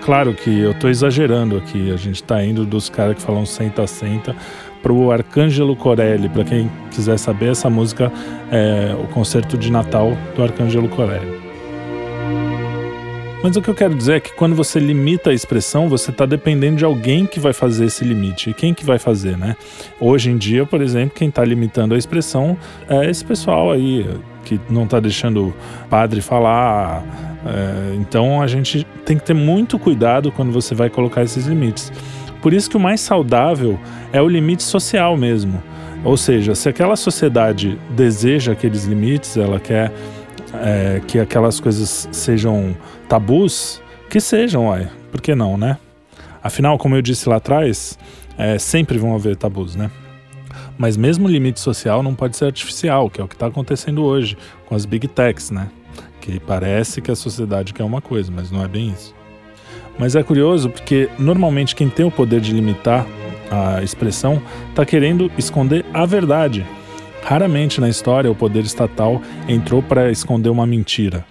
Claro 0.03 0.33
que 0.33 0.61
eu 0.61 0.73
tô 0.73 0.89
exagerando 0.89 1.57
aqui, 1.57 1.91
a 1.91 1.95
gente 1.95 2.23
tá 2.23 2.43
indo 2.43 2.65
dos 2.65 2.89
caras 2.89 3.17
que 3.17 3.21
falam 3.21 3.45
senta, 3.45 3.85
senta, 3.85 4.35
pro 4.81 5.11
Arcângelo 5.11 5.75
Corelli, 5.75 6.27
para 6.27 6.43
quem 6.43 6.69
quiser 6.89 7.19
saber, 7.19 7.51
essa 7.51 7.69
música 7.69 8.11
é 8.51 8.95
o 8.99 9.07
concerto 9.09 9.59
de 9.59 9.71
Natal 9.71 10.17
do 10.35 10.41
Arcângelo 10.41 10.89
Corelli. 10.89 11.44
Mas 13.45 13.55
o 13.55 13.61
que 13.61 13.69
eu 13.69 13.75
quero 13.75 13.93
dizer 13.93 14.15
é 14.15 14.19
que 14.19 14.33
quando 14.33 14.55
você 14.55 14.79
limita 14.79 15.29
a 15.29 15.33
expressão, 15.33 15.87
você 15.87 16.09
está 16.09 16.25
dependendo 16.25 16.77
de 16.77 16.83
alguém 16.83 17.27
que 17.27 17.39
vai 17.39 17.53
fazer 17.53 17.85
esse 17.85 18.03
limite. 18.03 18.49
E 18.49 18.55
quem 18.55 18.73
que 18.73 18.83
vai 18.83 18.97
fazer, 18.97 19.37
né? 19.37 19.55
Hoje 19.99 20.31
em 20.31 20.37
dia, 20.37 20.65
por 20.65 20.81
exemplo, 20.81 21.13
quem 21.15 21.29
está 21.29 21.45
limitando 21.45 21.93
a 21.93 21.97
expressão 21.99 22.57
é 22.89 23.07
esse 23.07 23.23
pessoal 23.23 23.71
aí 23.71 24.03
que 24.43 24.59
não 24.67 24.85
está 24.85 24.99
deixando 24.99 25.49
o 25.49 25.53
padre 25.91 26.21
falar. 26.21 27.03
É, 27.45 27.95
então 27.97 28.41
a 28.41 28.47
gente 28.47 28.83
tem 29.05 29.15
que 29.15 29.23
ter 29.23 29.35
muito 29.35 29.77
cuidado 29.77 30.31
quando 30.31 30.51
você 30.51 30.73
vai 30.73 30.89
colocar 30.89 31.21
esses 31.21 31.45
limites. 31.45 31.93
Por 32.41 32.51
isso 32.51 32.67
que 32.67 32.77
o 32.77 32.79
mais 32.79 32.99
saudável 32.99 33.79
é 34.11 34.19
o 34.19 34.27
limite 34.27 34.63
social 34.63 35.15
mesmo. 35.15 35.61
Ou 36.03 36.17
seja, 36.17 36.55
se 36.55 36.67
aquela 36.67 36.95
sociedade 36.95 37.79
deseja 37.91 38.53
aqueles 38.53 38.85
limites, 38.85 39.37
ela 39.37 39.59
quer 39.59 39.91
é, 40.53 41.01
que 41.07 41.19
aquelas 41.19 41.59
coisas 41.59 42.07
sejam 42.11 42.75
tabus, 43.07 43.81
que 44.09 44.19
sejam, 44.19 44.67
uai. 44.67 44.89
Por 45.11 45.21
que 45.21 45.35
não, 45.35 45.57
né? 45.57 45.77
Afinal, 46.43 46.77
como 46.77 46.95
eu 46.95 47.01
disse 47.01 47.27
lá 47.27 47.37
atrás, 47.37 47.97
é, 48.37 48.57
sempre 48.59 48.97
vão 48.97 49.15
haver 49.15 49.35
tabus, 49.35 49.75
né? 49.75 49.89
Mas 50.77 50.97
mesmo 50.97 51.27
o 51.27 51.31
limite 51.31 51.59
social 51.59 52.03
não 52.03 52.13
pode 52.13 52.35
ser 52.35 52.45
artificial, 52.45 53.09
que 53.09 53.21
é 53.21 53.23
o 53.23 53.27
que 53.27 53.35
está 53.35 53.47
acontecendo 53.47 54.03
hoje 54.03 54.37
com 54.65 54.75
as 54.75 54.85
big 54.85 55.07
techs, 55.07 55.51
né? 55.51 55.69
Que 56.19 56.39
parece 56.39 57.01
que 57.01 57.11
a 57.11 57.15
sociedade 57.15 57.73
quer 57.73 57.83
uma 57.83 58.01
coisa, 58.01 58.31
mas 58.33 58.51
não 58.51 58.63
é 58.63 58.67
bem 58.67 58.89
isso. 58.89 59.15
Mas 59.97 60.15
é 60.15 60.23
curioso 60.23 60.69
porque 60.69 61.09
normalmente 61.17 61.75
quem 61.75 61.89
tem 61.89 62.05
o 62.05 62.11
poder 62.11 62.41
de 62.41 62.51
limitar 62.51 63.05
a 63.49 63.83
expressão 63.83 64.41
está 64.69 64.85
querendo 64.85 65.31
esconder 65.37 65.85
a 65.93 66.05
verdade. 66.05 66.65
Raramente 67.25 67.81
na 67.81 67.89
história 67.89 68.29
o 68.29 68.35
poder 68.35 68.63
estatal 68.63 69.19
entrou 69.49 69.81
para 69.81 70.11
esconder 70.11 70.49
uma 70.49 70.67
mentira. 70.67 71.25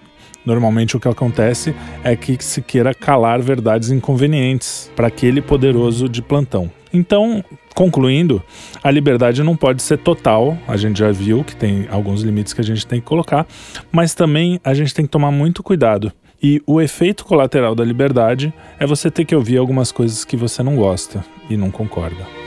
Normalmente 0.44 0.96
o 0.96 1.00
que 1.00 1.06
acontece 1.06 1.72
é 2.02 2.16
que 2.16 2.36
se 2.44 2.60
queira 2.60 2.92
calar 2.92 3.40
verdades 3.40 3.92
inconvenientes 3.92 4.90
para 4.96 5.06
aquele 5.06 5.40
poderoso 5.40 6.08
de 6.08 6.20
plantão. 6.20 6.68
Então, 6.92 7.44
concluindo, 7.76 8.42
a 8.82 8.90
liberdade 8.90 9.44
não 9.44 9.56
pode 9.56 9.84
ser 9.84 9.98
total, 9.98 10.58
a 10.66 10.76
gente 10.76 10.98
já 10.98 11.12
viu 11.12 11.44
que 11.44 11.54
tem 11.54 11.86
alguns 11.88 12.22
limites 12.22 12.52
que 12.52 12.60
a 12.60 12.64
gente 12.64 12.84
tem 12.84 13.00
que 13.00 13.06
colocar, 13.06 13.46
mas 13.92 14.16
também 14.16 14.60
a 14.64 14.74
gente 14.74 14.92
tem 14.92 15.04
que 15.04 15.12
tomar 15.12 15.30
muito 15.30 15.62
cuidado. 15.62 16.12
E 16.42 16.60
o 16.66 16.80
efeito 16.80 17.24
colateral 17.24 17.72
da 17.72 17.84
liberdade 17.84 18.52
é 18.80 18.86
você 18.86 19.12
ter 19.12 19.24
que 19.24 19.36
ouvir 19.36 19.58
algumas 19.58 19.92
coisas 19.92 20.24
que 20.24 20.36
você 20.36 20.60
não 20.60 20.74
gosta 20.74 21.24
e 21.48 21.56
não 21.56 21.70
concorda. 21.70 22.43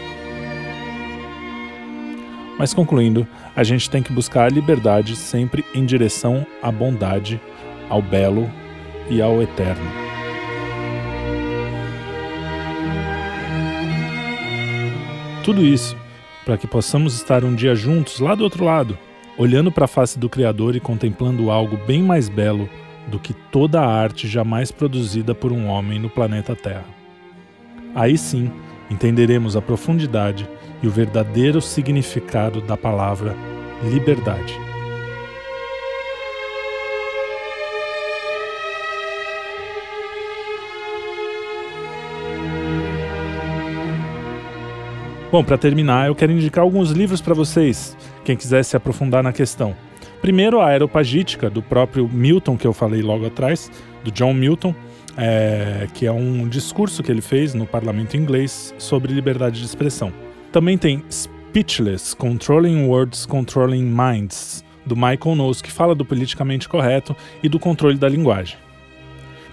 Mas 2.58 2.74
concluindo, 2.74 3.28
a 3.56 3.64
gente 3.64 3.90
tem 3.90 4.02
que 4.02 4.12
buscar 4.12 4.46
a 4.46 4.50
liberdade 4.50 5.16
sempre 5.16 5.64
em 5.74 5.86
direção 5.86 6.46
à 6.62 6.72
bondade, 6.72 7.40
ao 7.90 8.02
belo 8.02 8.50
e 9.10 9.22
ao 9.22 9.42
eterno. 9.42 10.08
Tudo 15.44 15.66
isso 15.66 15.96
para 16.48 16.58
que 16.58 16.66
possamos 16.66 17.14
estar 17.14 17.44
um 17.44 17.54
dia 17.54 17.76
juntos 17.76 18.22
lá 18.22 18.34
do 18.34 18.44
outro 18.44 18.64
lado, 18.64 18.98
olhando 19.38 19.70
para 19.70 19.84
a 19.84 19.88
face 19.88 20.18
do 20.18 20.30
Criador 20.30 20.78
e 20.78 20.80
contemplando 20.80 21.52
algo 21.52 21.78
bem 21.86 22.02
mais 22.02 22.30
belo 22.30 22.70
do 23.08 23.20
que 23.20 23.34
toda 23.34 23.82
a 23.82 23.86
arte 23.86 24.30
jamais 24.30 24.72
produzida 24.72 25.36
por 25.36 25.52
um 25.52 25.68
homem 25.68 26.00
no 26.00 26.10
planeta 26.10 26.56
Terra. 26.56 26.86
Aí 27.94 28.18
sim, 28.18 28.50
entenderemos 28.90 29.56
a 29.56 29.62
profundidade 29.62 30.50
e 30.82 30.88
o 30.88 30.92
verdadeiro 30.92 31.62
significado 31.62 32.62
da 32.62 32.78
palavra 32.78 33.36
liberdade. 33.84 34.54
Bom, 45.30 45.44
para 45.44 45.58
terminar, 45.58 46.08
eu 46.08 46.16
quero 46.16 46.32
indicar 46.32 46.64
alguns 46.64 46.92
livros 46.92 47.20
para 47.20 47.34
vocês, 47.34 47.98
quem 48.24 48.38
quiser 48.38 48.64
se 48.64 48.78
aprofundar 48.78 49.22
na 49.22 49.34
questão. 49.34 49.76
Primeiro, 50.22 50.62
a 50.62 50.68
Aeropagítica, 50.68 51.50
do 51.50 51.62
próprio 51.62 52.08
Milton, 52.08 52.58
que 52.58 52.66
eu 52.66 52.74
falei 52.74 53.02
logo 53.02 53.26
atrás, 53.26 53.70
do 54.04 54.12
John 54.12 54.34
Milton, 54.34 54.74
é, 55.18 55.88
que 55.94 56.06
é 56.06 56.12
um 56.12 56.48
discurso 56.48 57.02
que 57.02 57.12
ele 57.12 57.22
fez 57.22 57.56
no 57.56 57.66
parlamento 57.66 58.16
inglês 58.16 58.74
sobre 58.78 59.12
liberdade 59.12 59.60
de 59.60 59.66
expressão. 59.66 60.14
Também 60.52 60.78
tem 60.78 61.04
Speechless, 61.10 62.16
Controlling 62.16 62.86
Words, 62.86 63.26
Controlling 63.26 63.84
Minds, 63.84 64.64
do 64.86 64.96
Michael 64.96 65.36
Knowles, 65.36 65.62
que 65.62 65.72
fala 65.72 65.96
do 65.96 66.06
politicamente 66.06 66.70
correto 66.70 67.16
e 67.42 67.50
do 67.50 67.60
controle 67.60 67.98
da 67.98 68.08
linguagem. 68.08 68.58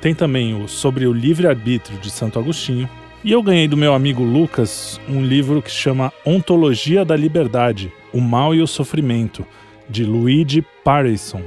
Tem 0.00 0.14
também 0.14 0.54
o 0.62 0.68
Sobre 0.68 1.06
o 1.06 1.12
Livre-Arbítrio, 1.12 1.98
de 1.98 2.10
Santo 2.10 2.38
Agostinho. 2.38 2.88
E 3.24 3.32
eu 3.32 3.42
ganhei 3.42 3.66
do 3.66 3.76
meu 3.76 3.94
amigo 3.94 4.22
Lucas 4.22 5.00
um 5.08 5.22
livro 5.22 5.62
que 5.62 5.70
chama 5.70 6.12
Ontologia 6.26 7.06
da 7.06 7.16
Liberdade, 7.16 7.90
O 8.12 8.20
Mal 8.20 8.54
e 8.54 8.60
o 8.60 8.66
Sofrimento, 8.66 9.46
de 9.88 10.04
Luigi 10.04 10.62
Pareison. 10.84 11.42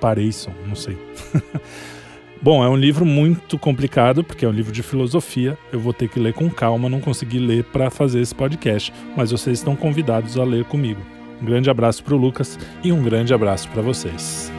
Pareison, 0.00 0.52
não 0.66 0.76
sei. 0.76 0.96
Bom, 2.42 2.62
é 2.62 2.68
um 2.68 2.76
livro 2.76 3.04
muito 3.04 3.58
complicado, 3.58 4.22
porque 4.22 4.44
é 4.44 4.48
um 4.48 4.52
livro 4.52 4.70
de 4.70 4.82
filosofia. 4.82 5.58
Eu 5.72 5.80
vou 5.80 5.92
ter 5.92 6.08
que 6.08 6.20
ler 6.20 6.34
com 6.34 6.50
calma, 6.50 6.88
não 6.88 7.00
consegui 7.00 7.38
ler 7.38 7.64
para 7.64 7.90
fazer 7.90 8.20
esse 8.20 8.34
podcast, 8.34 8.92
mas 9.16 9.30
vocês 9.30 9.58
estão 9.58 9.74
convidados 9.74 10.38
a 10.38 10.44
ler 10.44 10.64
comigo. 10.64 11.00
Um 11.40 11.44
grande 11.44 11.70
abraço 11.70 12.04
para 12.04 12.14
o 12.14 12.18
Lucas 12.18 12.58
e 12.84 12.92
um 12.92 13.02
grande 13.02 13.32
abraço 13.32 13.68
para 13.70 13.82
vocês. 13.82 14.52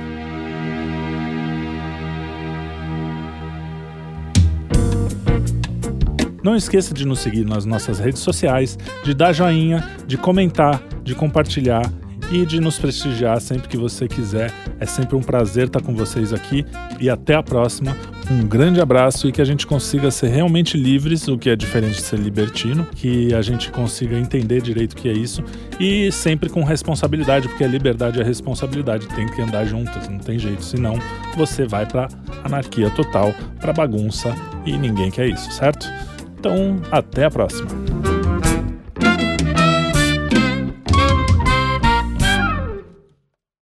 Não 6.43 6.55
esqueça 6.55 6.93
de 6.93 7.05
nos 7.05 7.19
seguir 7.19 7.45
nas 7.45 7.65
nossas 7.65 7.99
redes 7.99 8.21
sociais, 8.21 8.77
de 9.03 9.13
dar 9.13 9.33
joinha, 9.33 9.87
de 10.07 10.17
comentar, 10.17 10.81
de 11.03 11.13
compartilhar 11.13 11.83
e 12.31 12.45
de 12.45 12.59
nos 12.59 12.77
prestigiar 12.77 13.39
sempre 13.41 13.67
que 13.67 13.77
você 13.77 14.07
quiser. 14.07 14.51
É 14.79 14.85
sempre 14.85 15.15
um 15.15 15.21
prazer 15.21 15.67
estar 15.67 15.81
com 15.81 15.95
vocês 15.95 16.33
aqui 16.33 16.65
e 16.99 17.09
até 17.09 17.35
a 17.35 17.43
próxima. 17.43 17.95
Um 18.29 18.45
grande 18.45 18.81
abraço 18.81 19.27
e 19.27 19.31
que 19.31 19.41
a 19.41 19.45
gente 19.45 19.65
consiga 19.65 20.11
ser 20.11 20.27
realmente 20.27 20.77
livres, 20.77 21.27
o 21.27 21.37
que 21.37 21.49
é 21.49 21.55
diferente 21.55 21.95
de 21.95 22.01
ser 22.01 22.19
libertino, 22.19 22.85
que 22.95 23.33
a 23.33 23.41
gente 23.41 23.71
consiga 23.71 24.17
entender 24.17 24.61
direito 24.61 24.93
o 24.93 24.95
que 24.95 25.07
é 25.07 25.13
isso 25.13 25.43
e 25.79 26.11
sempre 26.11 26.49
com 26.49 26.63
responsabilidade, 26.63 27.47
porque 27.47 27.63
a 27.63 27.67
liberdade 27.67 28.19
e 28.19 28.21
a 28.21 28.25
responsabilidade 28.25 29.07
tem 29.07 29.27
que 29.27 29.41
andar 29.41 29.65
juntas, 29.65 30.09
não 30.09 30.19
tem 30.19 30.37
jeito, 30.37 30.63
senão 30.63 30.99
você 31.35 31.65
vai 31.65 31.85
para 31.85 32.09
anarquia 32.43 32.89
total, 32.89 33.33
para 33.59 33.71
bagunça 33.71 34.33
e 34.65 34.77
ninguém 34.77 35.09
quer 35.11 35.27
isso, 35.27 35.51
certo? 35.51 35.87
Então, 36.39 36.79
até 36.91 37.25
a 37.25 37.31
próxima. 37.31 38.06